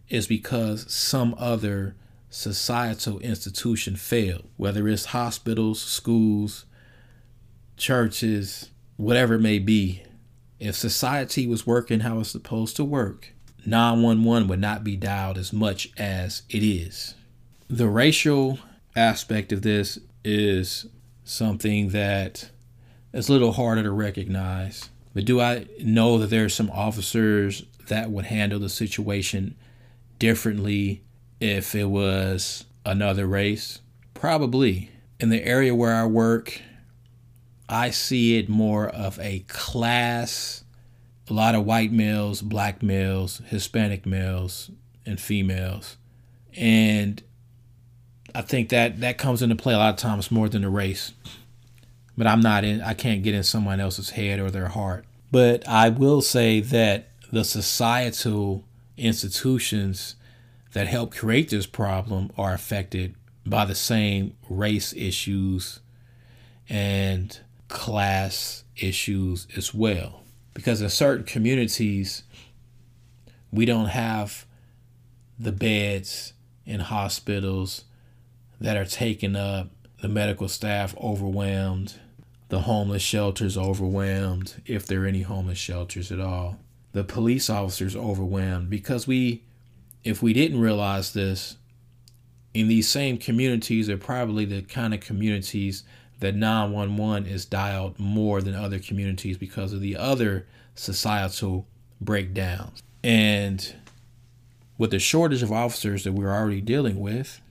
is 0.10 0.28
because 0.28 0.92
some 0.92 1.34
other 1.38 1.96
societal 2.30 3.20
institution 3.20 3.96
failed, 3.96 4.50
whether 4.58 4.88
it's 4.88 5.06
hospitals, 5.06 5.82
schools, 5.82 6.66
churches, 7.78 8.70
whatever 8.98 9.36
it 9.36 9.42
may 9.42 9.60
be. 9.60 10.04
If 10.60 10.76
society 10.76 11.48
was 11.48 11.68
working 11.68 12.02
how 12.02 12.20
it's 12.20 12.30
supposed 12.30 12.76
to 12.78 12.84
work, 12.86 13.34
911 13.66 14.48
would 14.48 14.60
not 14.60 14.84
be 14.84 14.96
dialed 14.96 15.38
as 15.38 15.52
much 15.52 15.92
as 15.98 16.44
it 16.50 16.64
is. 16.64 17.16
The 17.70 17.90
racial 17.90 18.60
aspect 18.96 19.52
of 19.52 19.64
this 19.64 20.00
is 20.24 20.86
something 21.24 21.90
that 21.90 22.52
is 23.12 23.28
a 23.28 23.32
little 23.32 23.54
harder 23.54 23.84
to 23.84 23.92
recognize. 23.92 24.90
But 25.14 25.26
do 25.26 25.42
I 25.42 25.68
know 25.80 26.18
that 26.20 26.30
there 26.30 26.46
are 26.46 26.50
some 26.50 26.70
officers 26.72 27.64
that 27.88 28.12
would 28.12 28.26
handle 28.26 28.60
the 28.60 28.70
situation 28.70 29.56
differently 30.20 31.04
if 31.40 31.76
it 31.76 31.86
was 31.86 32.66
another 32.86 33.26
race? 33.26 33.80
Probably. 34.14 34.92
In 35.20 35.30
the 35.30 35.44
area 35.44 35.74
where 35.74 35.96
I 35.96 36.06
work, 36.06 36.62
I 37.68 37.90
see 37.90 38.38
it 38.38 38.48
more 38.50 38.88
of 38.88 39.20
a 39.20 39.40
class 39.48 40.66
a 41.30 41.34
lot 41.34 41.56
of 41.56 41.66
white 41.66 41.92
males, 41.92 42.42
black 42.42 42.84
males, 42.84 43.42
Hispanic 43.48 44.06
males, 44.06 44.70
and 45.06 45.20
females. 45.20 45.98
And 46.56 47.22
I 48.34 48.42
think 48.42 48.70
that 48.70 49.00
that 49.00 49.18
comes 49.18 49.42
into 49.42 49.56
play 49.56 49.74
a 49.74 49.78
lot 49.78 49.94
of 49.94 50.00
times 50.00 50.32
more 50.32 50.50
than 50.50 50.62
the 50.62 50.70
race. 50.70 51.14
But 52.18 52.28
I'm 52.28 52.42
not 52.42 52.64
in 52.64 52.82
I 52.82 52.94
can't 52.94 53.24
get 53.24 53.34
in 53.34 53.44
someone 53.44 53.80
else's 53.80 54.12
head 54.12 54.40
or 54.40 54.52
their 54.52 54.70
heart. 54.70 55.06
But 55.32 55.68
I 55.68 55.90
will 55.90 56.22
say 56.22 56.62
that 56.62 57.10
the 57.32 57.44
societal 57.44 58.64
institutions 58.96 60.16
that 60.74 60.88
help 60.88 61.14
create 61.14 61.50
this 61.50 61.66
problem 61.66 62.32
are 62.38 62.54
affected 62.54 63.16
by 63.46 63.66
the 63.66 63.76
same 63.76 64.36
race 64.50 64.94
issues 64.94 65.80
and 66.70 67.40
class 67.68 68.64
issues 68.76 69.48
as 69.56 69.74
well. 69.74 70.24
Because 70.54 70.82
in 70.82 70.90
certain 70.90 71.26
communities 71.26 72.24
we 73.52 73.66
don't 73.66 73.88
have 73.88 74.46
the 75.38 75.52
beds 75.52 76.34
in 76.66 76.80
hospitals 76.80 77.86
that 78.60 78.78
are 78.78 78.86
taken 78.86 79.36
up 79.36 79.70
the 80.02 80.08
medical 80.08 80.48
staff 80.48 80.96
overwhelmed 80.98 81.96
the 82.50 82.62
homeless 82.62 83.02
shelters 83.02 83.58
overwhelmed 83.58 84.62
if 84.66 84.86
there 84.86 85.04
are 85.04 85.08
any 85.08 85.24
homeless 85.24 85.58
shelters 85.58 86.12
at 86.12 86.20
all. 86.20 86.60
The 86.92 87.04
police 87.04 87.50
officers 87.50 87.96
overwhelmed 87.96 88.70
because 88.70 89.08
we 89.08 89.44
if 90.04 90.22
we 90.22 90.34
didn't 90.34 90.60
realize 90.60 91.14
this 91.14 91.58
in 92.54 92.68
these 92.68 92.88
same 92.88 93.18
communities 93.18 93.90
are 93.90 93.98
probably 93.98 94.46
the 94.46 94.62
kind 94.62 94.94
of 94.94 95.00
communities 95.00 95.84
that 96.20 96.36
911 96.36 97.28
is 97.30 97.46
dialed 97.46 98.00
more 98.00 98.42
than 98.42 98.56
other 98.56 98.80
communities 98.80 99.38
because 99.38 99.74
of 99.74 99.82
the 99.82 99.98
other 99.98 100.48
societal 100.76 101.68
breakdowns. 102.00 102.82
And 103.04 103.76
with 104.78 104.92
the 104.92 105.00
shortage 105.00 105.44
of 105.44 105.52
officers 105.52 106.04
that 106.04 106.14
we're 106.14 106.34
already 106.34 106.62
dealing 106.62 107.00
with, 107.00 107.42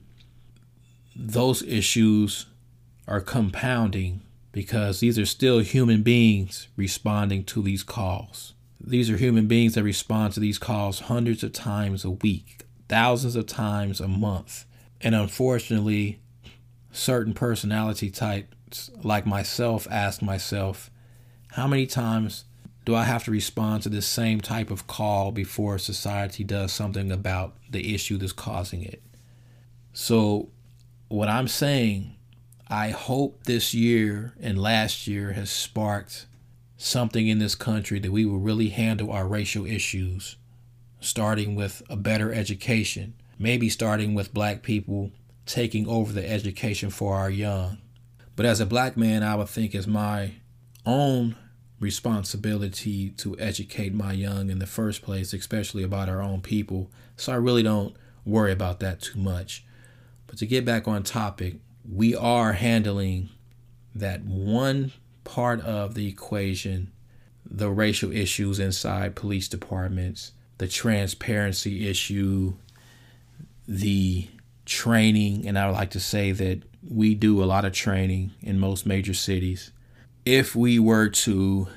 those 1.15 1.63
issues 1.63 2.45
are 3.07 3.21
compounding 3.21 4.21
because 4.51 4.99
these 4.99 5.19
are 5.19 5.25
still 5.25 5.59
human 5.59 6.01
beings 6.01 6.67
responding 6.75 7.43
to 7.43 7.61
these 7.61 7.83
calls. 7.83 8.53
These 8.79 9.09
are 9.09 9.17
human 9.17 9.47
beings 9.47 9.75
that 9.75 9.83
respond 9.83 10.33
to 10.33 10.39
these 10.39 10.57
calls 10.57 11.01
hundreds 11.01 11.43
of 11.43 11.53
times 11.53 12.05
a 12.05 12.11
week, 12.11 12.65
thousands 12.87 13.35
of 13.35 13.47
times 13.47 13.99
a 13.99 14.07
month. 14.07 14.65
And 15.01 15.15
unfortunately, 15.15 16.19
certain 16.95 17.33
personality 17.33 18.09
types 18.09 18.89
like 19.03 19.25
myself 19.25 19.87
ask 19.91 20.21
myself, 20.21 20.89
how 21.49 21.67
many 21.67 21.85
times 21.85 22.45
do 22.85 22.95
I 22.95 23.03
have 23.03 23.23
to 23.25 23.31
respond 23.31 23.83
to 23.83 23.89
this 23.89 24.05
same 24.05 24.41
type 24.41 24.69
of 24.69 24.87
call 24.87 25.31
before 25.31 25.77
society 25.77 26.43
does 26.43 26.71
something 26.71 27.11
about 27.11 27.55
the 27.69 27.93
issue 27.93 28.17
that's 28.17 28.31
causing 28.31 28.83
it? 28.83 29.01
So, 29.93 30.49
what 31.07 31.29
I'm 31.29 31.47
saying, 31.47 32.15
I 32.67 32.89
hope 32.89 33.43
this 33.43 33.73
year 33.73 34.33
and 34.39 34.61
last 34.61 35.07
year 35.07 35.33
has 35.33 35.49
sparked 35.49 36.25
something 36.77 37.27
in 37.27 37.39
this 37.39 37.55
country 37.55 37.99
that 37.99 38.11
we 38.11 38.25
will 38.25 38.39
really 38.39 38.69
handle 38.69 39.11
our 39.11 39.27
racial 39.27 39.65
issues, 39.65 40.35
starting 40.99 41.55
with 41.55 41.81
a 41.89 41.95
better 41.95 42.33
education, 42.33 43.13
maybe 43.39 43.69
starting 43.69 44.13
with 44.13 44.33
black 44.33 44.61
people 44.61 45.11
taking 45.45 45.87
over 45.87 46.11
the 46.11 46.29
education 46.29 46.89
for 46.89 47.15
our 47.15 47.29
young. 47.29 47.77
But 48.35 48.45
as 48.45 48.59
a 48.59 48.65
black 48.65 48.97
man, 48.97 49.23
I 49.23 49.35
would 49.35 49.49
think 49.49 49.73
it's 49.73 49.87
my 49.87 50.33
own 50.85 51.35
responsibility 51.79 53.09
to 53.09 53.37
educate 53.39 53.93
my 53.93 54.13
young 54.13 54.49
in 54.49 54.59
the 54.59 54.67
first 54.67 55.01
place, 55.01 55.33
especially 55.33 55.83
about 55.83 56.09
our 56.09 56.21
own 56.21 56.41
people. 56.41 56.89
So 57.15 57.33
I 57.33 57.37
really 57.37 57.63
don't 57.63 57.95
worry 58.25 58.51
about 58.51 58.79
that 58.79 59.01
too 59.01 59.19
much. 59.19 59.63
But 60.27 60.37
to 60.39 60.45
get 60.45 60.65
back 60.65 60.87
on 60.87 61.03
topic, 61.03 61.55
we 61.89 62.15
are 62.15 62.53
handling 62.53 63.29
that 63.93 64.23
one 64.23 64.91
part 65.23 65.61
of 65.61 65.93
the 65.93 66.07
equation 66.07 66.91
the 67.49 67.69
racial 67.69 68.11
issues 68.11 68.59
inside 68.59 69.15
police 69.15 69.47
departments, 69.47 70.31
the 70.57 70.67
transparency 70.67 71.87
issue, 71.87 72.55
the 73.67 74.27
training, 74.65 75.47
and 75.47 75.57
I 75.57 75.67
would 75.67 75.75
like 75.75 75.91
to 75.91 75.99
say 75.99 76.31
that 76.31 76.63
we 76.87 77.15
do 77.15 77.43
a 77.43 77.45
lot 77.45 77.65
of 77.65 77.73
training 77.73 78.31
in 78.41 78.59
most 78.59 78.85
major 78.85 79.13
cities. 79.13 79.71
If 80.25 80.55
we 80.55 80.79
were 80.79 81.09
to 81.09 81.67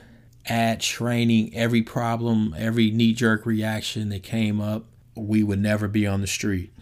add 0.46 0.80
training, 0.80 1.54
every 1.54 1.82
problem, 1.82 2.54
every 2.58 2.90
knee 2.90 3.12
jerk 3.12 3.44
reaction 3.46 4.08
that 4.08 4.22
came 4.22 4.60
up, 4.60 4.86
we 5.14 5.42
would 5.42 5.60
never 5.60 5.88
be 5.88 6.06
on 6.06 6.20
the 6.20 6.26
street. 6.26 6.72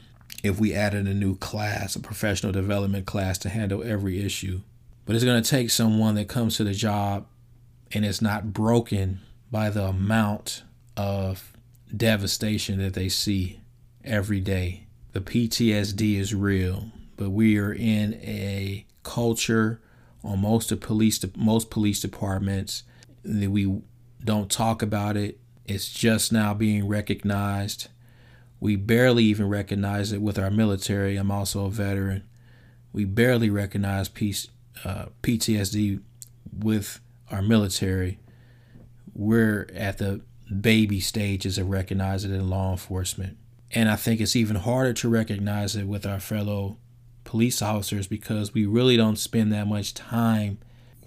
If 0.42 0.60
we 0.60 0.74
added 0.74 1.06
a 1.06 1.14
new 1.14 1.36
class, 1.36 1.96
a 1.96 2.00
professional 2.00 2.52
development 2.52 3.06
class 3.06 3.38
to 3.38 3.48
handle 3.48 3.82
every 3.82 4.20
issue. 4.20 4.60
But 5.04 5.16
it's 5.16 5.24
going 5.24 5.42
to 5.42 5.50
take 5.50 5.70
someone 5.70 6.14
that 6.16 6.28
comes 6.28 6.56
to 6.56 6.64
the 6.64 6.74
job 6.74 7.26
and 7.92 8.04
is 8.04 8.20
not 8.20 8.52
broken 8.52 9.20
by 9.50 9.70
the 9.70 9.84
amount 9.84 10.62
of 10.96 11.52
devastation 11.96 12.78
that 12.78 12.94
they 12.94 13.08
see 13.08 13.60
every 14.04 14.40
day. 14.40 14.85
The 15.16 15.22
PTSD 15.22 16.18
is 16.18 16.34
real, 16.34 16.90
but 17.16 17.30
we 17.30 17.56
are 17.56 17.72
in 17.72 18.20
a 18.20 18.84
culture 19.02 19.80
on 20.22 20.40
most 20.40 20.70
of 20.70 20.80
police 20.80 21.24
most 21.34 21.70
police 21.70 22.00
departments 22.00 22.82
that 23.22 23.50
we 23.50 23.80
don't 24.22 24.50
talk 24.50 24.82
about 24.82 25.16
it. 25.16 25.40
It's 25.64 25.90
just 25.90 26.34
now 26.34 26.52
being 26.52 26.86
recognized. 26.86 27.88
We 28.60 28.76
barely 28.76 29.24
even 29.24 29.48
recognize 29.48 30.12
it 30.12 30.20
with 30.20 30.38
our 30.38 30.50
military. 30.50 31.16
I'm 31.16 31.30
also 31.30 31.64
a 31.64 31.70
veteran. 31.70 32.22
We 32.92 33.06
barely 33.06 33.48
recognize 33.48 34.10
peace, 34.10 34.48
uh, 34.84 35.06
PTSD 35.22 36.02
with 36.58 37.00
our 37.30 37.40
military, 37.40 38.18
we're 39.14 39.66
at 39.74 39.96
the 39.96 40.20
baby 40.60 41.00
stages 41.00 41.56
of 41.56 41.70
recognizing 41.70 42.32
it 42.32 42.34
in 42.34 42.50
law 42.50 42.72
enforcement. 42.72 43.38
And 43.72 43.88
I 43.88 43.96
think 43.96 44.20
it's 44.20 44.36
even 44.36 44.56
harder 44.56 44.92
to 44.94 45.08
recognize 45.08 45.76
it 45.76 45.86
with 45.86 46.06
our 46.06 46.20
fellow 46.20 46.76
police 47.24 47.60
officers 47.60 48.06
because 48.06 48.54
we 48.54 48.64
really 48.64 48.96
don't 48.96 49.18
spend 49.18 49.52
that 49.52 49.66
much 49.66 49.92
time 49.94 50.58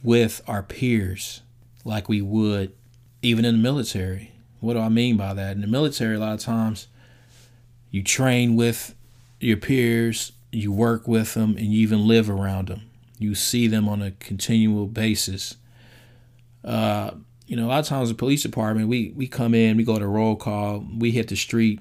with 0.04 0.42
our 0.48 0.62
peers 0.62 1.42
like 1.86 2.10
we 2.10 2.22
would 2.22 2.74
even 3.22 3.46
in 3.46 3.56
the 3.56 3.64
military. 3.64 4.32
What 4.60 4.74
do 4.74 4.80
I 4.80 4.90
mean 4.90 5.18
by 5.18 5.34
that? 5.34 5.56
In 5.56 5.62
the 5.62 5.68
military, 5.68 6.16
a 6.16 6.20
lot 6.20 6.34
of 6.34 6.40
times 6.40 6.88
you 7.92 8.04
train 8.04 8.56
with 8.56 8.96
your 9.40 9.58
peers, 9.58 10.34
you 10.52 10.72
work 10.72 11.08
with 11.08 11.34
them, 11.34 11.56
and 11.58 11.68
you 11.68 11.80
even 11.82 12.08
live 12.08 12.30
around 12.30 12.68
them. 12.68 12.82
You 13.18 13.36
see 13.36 13.68
them 13.68 13.88
on 13.88 14.02
a 14.02 14.12
continual 14.12 14.88
basis. 14.88 15.56
Uh, 16.64 17.12
you 17.48 17.56
know, 17.56 17.66
a 17.66 17.70
lot 17.70 17.80
of 17.80 17.86
times 17.86 18.10
the 18.10 18.16
police 18.16 18.44
department, 18.44 18.90
we 18.90 19.14
we 19.16 19.28
come 19.28 19.54
in, 19.54 19.78
we 19.78 19.84
go 19.84 19.98
to 19.98 20.08
roll 20.08 20.36
call, 20.36 20.86
we 20.98 21.12
hit 21.12 21.30
the 21.30 21.36
street, 21.36 21.80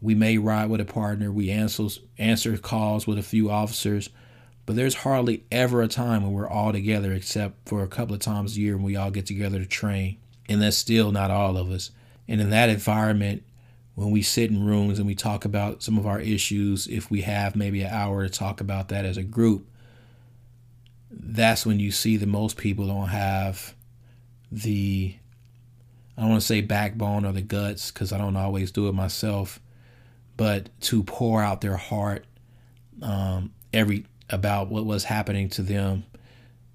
we 0.00 0.14
may 0.14 0.38
ride 0.38 0.70
with 0.70 0.80
a 0.80 0.84
partner, 0.84 1.30
we 1.30 1.50
answer 1.50 1.88
answer 2.18 2.56
calls 2.56 3.06
with 3.06 3.18
a 3.18 3.22
few 3.22 3.50
officers, 3.50 4.10
but 4.66 4.76
there's 4.76 4.94
hardly 4.94 5.44
ever 5.50 5.82
a 5.82 5.88
time 5.88 6.22
when 6.22 6.32
we're 6.32 6.48
all 6.48 6.72
together 6.72 7.12
except 7.12 7.68
for 7.68 7.82
a 7.82 7.88
couple 7.88 8.14
of 8.14 8.20
times 8.20 8.56
a 8.56 8.60
year 8.60 8.76
when 8.76 8.84
we 8.84 8.96
all 8.96 9.10
get 9.10 9.26
together 9.26 9.58
to 9.58 9.66
train, 9.66 10.16
and 10.48 10.62
that's 10.62 10.76
still 10.76 11.12
not 11.12 11.30
all 11.30 11.56
of 11.56 11.70
us. 11.70 11.90
And 12.28 12.40
in 12.40 12.50
that 12.50 12.68
environment, 12.68 13.42
when 13.94 14.10
we 14.10 14.22
sit 14.22 14.50
in 14.50 14.64
rooms 14.64 14.98
and 14.98 15.06
we 15.06 15.14
talk 15.14 15.44
about 15.44 15.82
some 15.82 15.98
of 15.98 16.06
our 16.06 16.20
issues, 16.20 16.86
if 16.86 17.10
we 17.10 17.22
have 17.22 17.56
maybe 17.56 17.82
an 17.82 17.92
hour 17.92 18.22
to 18.22 18.30
talk 18.30 18.60
about 18.60 18.88
that 18.88 19.04
as 19.04 19.16
a 19.16 19.22
group, 19.22 19.66
that's 21.10 21.66
when 21.66 21.80
you 21.80 21.90
see 21.90 22.16
that 22.16 22.28
most 22.28 22.56
people 22.56 22.86
don't 22.86 23.08
have 23.08 23.74
the 24.50 25.14
I 26.16 26.22
don't 26.22 26.30
want 26.30 26.42
to 26.42 26.46
say 26.46 26.60
backbone 26.60 27.24
or 27.24 27.32
the 27.32 27.40
guts 27.40 27.90
because 27.90 28.12
I 28.12 28.18
don't 28.18 28.36
always 28.36 28.70
do 28.70 28.88
it 28.88 28.94
myself, 28.94 29.58
but 30.40 30.70
to 30.80 31.02
pour 31.02 31.42
out 31.42 31.60
their 31.60 31.76
heart 31.76 32.24
um, 33.02 33.52
every 33.74 34.06
about 34.30 34.70
what 34.70 34.86
was 34.86 35.04
happening 35.04 35.50
to 35.50 35.60
them 35.60 36.02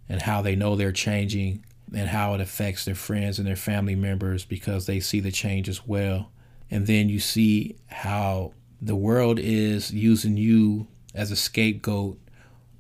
and 0.08 0.22
how 0.22 0.40
they 0.44 0.56
know 0.56 0.76
they're 0.76 0.92
changing 0.92 1.66
and 1.92 2.08
how 2.08 2.36
it 2.36 2.42
affects 2.42 2.86
their 2.86 2.94
friends 2.94 3.40
and 3.40 3.48
their 3.48 3.56
family 3.56 3.96
members 3.96 4.46
because 4.46 4.86
they 4.86 5.00
see 5.00 5.20
the 5.20 5.32
change 5.32 5.68
as 5.68 5.88
well. 5.88 6.30
And 6.70 6.86
then 6.86 7.10
you 7.10 7.20
see 7.20 7.76
how 7.88 8.54
the 8.80 8.96
world 8.96 9.40
is 9.40 9.90
using 9.90 10.38
you 10.38 10.86
as 11.16 11.32
a 11.32 11.36
scapegoat 11.36 12.20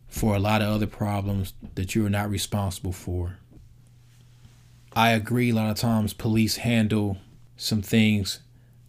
for 0.07 0.36
a 0.36 0.39
lot 0.39 0.61
of 0.61 0.67
other 0.67 0.86
problems 0.86 1.55
that 1.73 1.95
you 1.95 2.05
are 2.05 2.11
not 2.11 2.29
responsible 2.29 2.93
for. 2.93 3.39
I 4.95 5.13
agree 5.13 5.49
a 5.49 5.55
lot 5.55 5.71
of 5.71 5.77
times 5.77 6.13
police 6.13 6.57
handle 6.57 7.17
some 7.57 7.81
things 7.81 8.41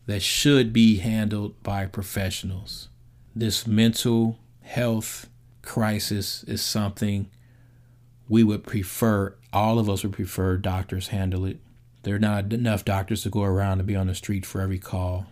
that 0.06 0.22
should 0.22 0.72
be 0.72 0.98
handled 0.98 1.60
by 1.62 1.86
professionals. 1.86 2.88
This 3.34 3.66
mental 3.66 4.38
health 4.62 5.28
crisis 5.62 6.44
is 6.44 6.62
something 6.62 7.28
we 8.28 8.42
would 8.42 8.64
prefer, 8.64 9.34
all 9.52 9.78
of 9.78 9.88
us 9.88 10.02
would 10.02 10.12
prefer 10.12 10.56
doctors 10.56 11.08
handle 11.08 11.44
it. 11.44 11.58
There 12.02 12.14
are 12.14 12.20
not 12.20 12.52
enough 12.52 12.84
doctors 12.84 13.22
to 13.24 13.30
go 13.30 13.42
around 13.42 13.78
to 13.78 13.84
be 13.84 13.96
on 13.96 14.06
the 14.06 14.14
street 14.14 14.46
for 14.46 14.60
every 14.60 14.78
call. 14.78 15.26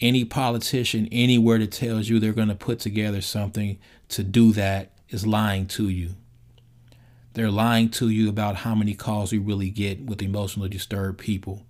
Any 0.00 0.24
politician 0.24 1.08
anywhere 1.12 1.58
that 1.58 1.70
tells 1.72 2.08
you 2.08 2.18
they're 2.18 2.32
going 2.32 2.48
to 2.48 2.56
put 2.56 2.80
together 2.80 3.20
something 3.20 3.78
to 4.08 4.24
do 4.24 4.52
that 4.52 4.90
is 5.08 5.26
lying 5.26 5.66
to 5.66 5.88
you. 5.88 6.16
They're 7.34 7.50
lying 7.50 7.90
to 7.90 8.08
you 8.08 8.28
about 8.28 8.56
how 8.56 8.74
many 8.74 8.94
calls 8.94 9.32
we 9.32 9.38
really 9.38 9.70
get 9.70 10.04
with 10.04 10.20
emotionally 10.20 10.68
disturbed 10.68 11.18
people. 11.18 11.64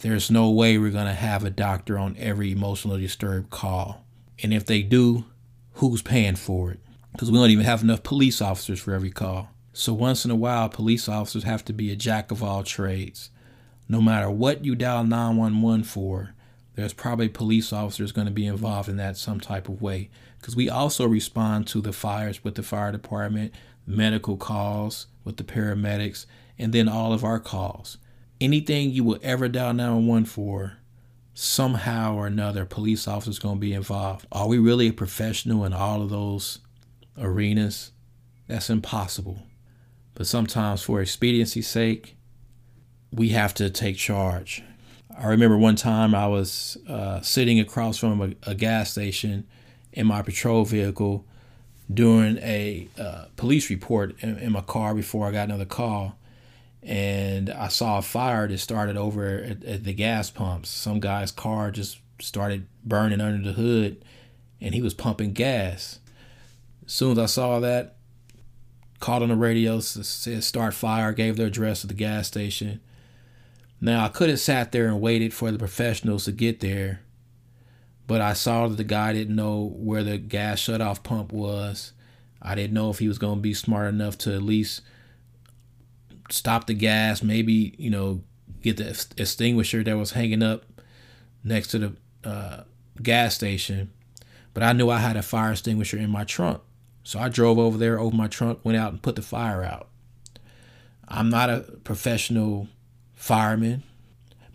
There's 0.00 0.30
no 0.30 0.50
way 0.50 0.76
we're 0.76 0.90
going 0.90 1.06
to 1.06 1.14
have 1.14 1.42
a 1.42 1.50
doctor 1.50 1.98
on 1.98 2.16
every 2.18 2.52
emotionally 2.52 3.00
disturbed 3.00 3.48
call. 3.48 4.04
And 4.42 4.52
if 4.52 4.66
they 4.66 4.82
do, 4.82 5.24
who's 5.74 6.02
paying 6.02 6.36
for 6.36 6.72
it? 6.72 6.80
Because 7.12 7.30
we 7.30 7.38
don't 7.38 7.50
even 7.50 7.64
have 7.64 7.82
enough 7.82 8.02
police 8.02 8.42
officers 8.42 8.78
for 8.78 8.92
every 8.92 9.10
call. 9.10 9.48
So 9.72 9.94
once 9.94 10.26
in 10.26 10.30
a 10.30 10.36
while, 10.36 10.68
police 10.68 11.08
officers 11.08 11.44
have 11.44 11.64
to 11.64 11.72
be 11.72 11.90
a 11.90 11.96
jack 11.96 12.30
of 12.30 12.42
all 12.42 12.62
trades. 12.62 13.30
No 13.88 14.02
matter 14.02 14.30
what 14.30 14.64
you 14.66 14.74
dial 14.74 15.04
911 15.04 15.84
for, 15.84 16.34
there's 16.74 16.92
probably 16.92 17.30
police 17.30 17.72
officers 17.72 18.12
going 18.12 18.26
to 18.26 18.32
be 18.32 18.46
involved 18.46 18.90
in 18.90 18.98
that 18.98 19.16
some 19.16 19.40
type 19.40 19.66
of 19.66 19.80
way. 19.80 20.10
Because 20.38 20.54
we 20.54 20.68
also 20.68 21.06
respond 21.06 21.66
to 21.68 21.80
the 21.80 21.94
fires 21.94 22.44
with 22.44 22.54
the 22.54 22.62
fire 22.62 22.92
department, 22.92 23.54
medical 23.86 24.36
calls 24.36 25.06
with 25.24 25.38
the 25.38 25.44
paramedics, 25.44 26.26
and 26.58 26.74
then 26.74 26.86
all 26.86 27.14
of 27.14 27.24
our 27.24 27.40
calls. 27.40 27.96
Anything 28.40 28.90
you 28.90 29.04
will 29.04 29.18
ever 29.22 29.48
dial 29.48 29.72
911 29.72 30.26
for, 30.26 30.78
somehow 31.34 32.14
or 32.14 32.26
another, 32.26 32.64
police 32.64 33.06
officers 33.08 33.38
going 33.38 33.56
to 33.56 33.60
be 33.60 33.72
involved. 33.72 34.26
Are 34.32 34.48
we 34.48 34.58
really 34.58 34.88
a 34.88 34.92
professional 34.92 35.64
in 35.64 35.72
all 35.72 36.02
of 36.02 36.10
those 36.10 36.60
arenas? 37.18 37.92
That's 38.46 38.70
impossible. 38.70 39.42
But 40.14 40.26
sometimes, 40.26 40.82
for 40.82 41.00
expediency's 41.00 41.68
sake, 41.68 42.16
we 43.12 43.30
have 43.30 43.54
to 43.54 43.70
take 43.70 43.96
charge. 43.96 44.62
I 45.18 45.28
remember 45.28 45.56
one 45.56 45.76
time 45.76 46.14
I 46.14 46.26
was 46.26 46.76
uh, 46.88 47.20
sitting 47.20 47.58
across 47.58 47.98
from 47.98 48.20
a, 48.20 48.50
a 48.50 48.54
gas 48.54 48.90
station 48.90 49.46
in 49.92 50.06
my 50.06 50.22
patrol 50.22 50.64
vehicle 50.64 51.24
doing 51.92 52.36
a 52.38 52.88
uh, 52.98 53.26
police 53.36 53.70
report 53.70 54.14
in, 54.20 54.38
in, 54.38 54.52
my 54.52 54.60
car 54.60 54.94
before 54.94 55.26
I 55.26 55.32
got 55.32 55.48
another 55.48 55.64
call. 55.64 56.18
And 56.86 57.50
I 57.50 57.66
saw 57.66 57.98
a 57.98 58.02
fire 58.02 58.46
that 58.46 58.58
started 58.58 58.96
over 58.96 59.38
at, 59.38 59.64
at, 59.64 59.82
the 59.82 59.92
gas 59.92 60.30
pumps. 60.30 60.68
Some 60.70 61.00
guy's 61.00 61.32
car 61.32 61.72
just 61.72 61.98
started 62.20 62.68
burning 62.84 63.20
under 63.20 63.44
the 63.44 63.54
hood 63.54 64.04
and 64.60 64.72
he 64.72 64.80
was 64.80 64.94
pumping 64.94 65.32
gas. 65.32 65.98
As 66.86 66.92
soon 66.92 67.12
as 67.12 67.18
I 67.18 67.26
saw 67.26 67.58
that, 67.58 67.96
called 69.00 69.24
on 69.24 69.30
the 69.30 69.36
radio, 69.36 69.80
said 69.80 70.44
start 70.44 70.74
fire, 70.74 71.12
gave 71.12 71.36
their 71.36 71.48
address 71.48 71.80
to 71.80 71.88
the 71.88 71.94
gas 71.94 72.28
station. 72.28 72.80
Now 73.80 74.04
I 74.04 74.08
could 74.08 74.30
have 74.30 74.40
sat 74.40 74.70
there 74.70 74.86
and 74.86 75.00
waited 75.00 75.34
for 75.34 75.50
the 75.50 75.58
professionals 75.58 76.24
to 76.26 76.32
get 76.32 76.60
there, 76.60 77.00
but 78.06 78.20
I 78.20 78.32
saw 78.32 78.68
that 78.68 78.76
the 78.76 78.84
guy 78.84 79.12
didn't 79.12 79.34
know 79.34 79.72
where 79.76 80.04
the 80.04 80.18
gas 80.18 80.60
shutoff 80.60 81.02
pump 81.02 81.32
was. 81.32 81.92
I 82.40 82.54
didn't 82.54 82.74
know 82.74 82.90
if 82.90 83.00
he 83.00 83.08
was 83.08 83.18
going 83.18 83.38
to 83.38 83.42
be 83.42 83.54
smart 83.54 83.88
enough 83.88 84.16
to 84.18 84.34
at 84.34 84.42
least 84.42 84.82
stop 86.30 86.66
the 86.66 86.74
gas, 86.74 87.22
maybe, 87.22 87.74
you 87.78 87.90
know, 87.90 88.22
get 88.62 88.76
the 88.76 88.88
extinguisher 89.16 89.82
that 89.84 89.96
was 89.96 90.12
hanging 90.12 90.42
up 90.42 90.64
next 91.44 91.68
to 91.68 91.78
the 91.78 91.92
uh, 92.28 92.64
gas 93.02 93.34
station. 93.34 93.90
But 94.54 94.62
I 94.62 94.72
knew 94.72 94.90
I 94.90 94.98
had 94.98 95.16
a 95.16 95.22
fire 95.22 95.52
extinguisher 95.52 95.98
in 95.98 96.10
my 96.10 96.24
trunk. 96.24 96.60
So 97.04 97.20
I 97.20 97.28
drove 97.28 97.58
over 97.58 97.78
there, 97.78 98.00
opened 98.00 98.18
my 98.18 98.26
trunk, 98.26 98.60
went 98.64 98.78
out 98.78 98.92
and 98.92 99.02
put 99.02 99.16
the 99.16 99.22
fire 99.22 99.62
out. 99.62 99.88
I'm 101.06 101.28
not 101.28 101.50
a 101.50 101.60
professional 101.84 102.68
fireman, 103.14 103.84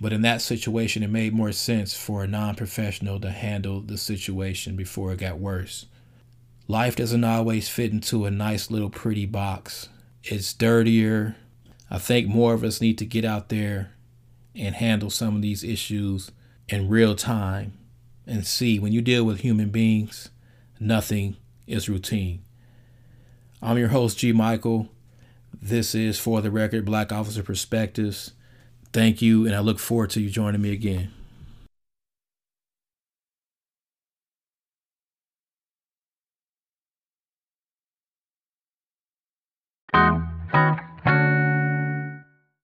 but 0.02 0.12
in 0.12 0.22
that 0.24 0.42
situation, 0.42 1.04
it 1.04 1.10
made 1.10 1.34
more 1.34 1.52
sense 1.52 1.96
for 1.96 2.24
a 2.24 2.28
non 2.28 2.56
professional 2.56 3.20
to 3.22 3.32
handle 3.32 3.80
the 3.80 3.98
situation 3.98 4.76
before 4.76 5.14
it 5.14 5.20
got 5.20 5.40
worse. 5.40 5.86
Life 6.68 6.96
doesn't 6.96 7.24
always 7.24 7.70
fit 7.70 7.92
into 7.92 8.26
a 8.26 8.32
nice 8.32 8.72
little 8.72 8.90
pretty 8.90 9.26
box. 9.26 9.90
It's 10.24 10.54
dirtier. 10.54 11.36
I 11.94 11.98
think 11.98 12.30
more 12.30 12.54
of 12.54 12.64
us 12.64 12.80
need 12.80 12.98
to 13.00 13.06
get 13.06 13.26
out 13.26 13.50
there 13.50 13.92
and 14.56 14.76
handle 14.76 15.10
some 15.10 15.36
of 15.36 15.42
these 15.42 15.62
issues 15.62 16.32
in 16.70 16.88
real 16.88 17.16
time 17.16 17.74
and 18.26 18.48
see 18.48 18.80
when 18.80 18.94
you 18.94 19.02
deal 19.02 19.26
with 19.26 19.42
human 19.42 19.72
beings, 19.72 20.30
nothing 20.80 21.36
is 21.68 21.90
routine. 21.90 22.44
I'm 23.62 23.78
your 23.78 23.90
host, 23.90 24.18
G. 24.20 24.32
Michael. 24.32 24.88
This 25.62 25.94
is 25.94 26.18
For 26.18 26.40
the 26.40 26.50
Record 26.50 26.86
Black 26.86 27.12
Officer 27.12 27.44
Perspectives. 27.44 28.32
Thank 28.94 29.22
you, 29.22 29.46
and 29.46 29.54
I 29.54 29.60
look 29.60 29.78
forward 29.78 30.12
to 30.12 30.22
you 30.22 30.30
joining 30.30 30.62
me 30.62 30.72
again. 30.72 31.12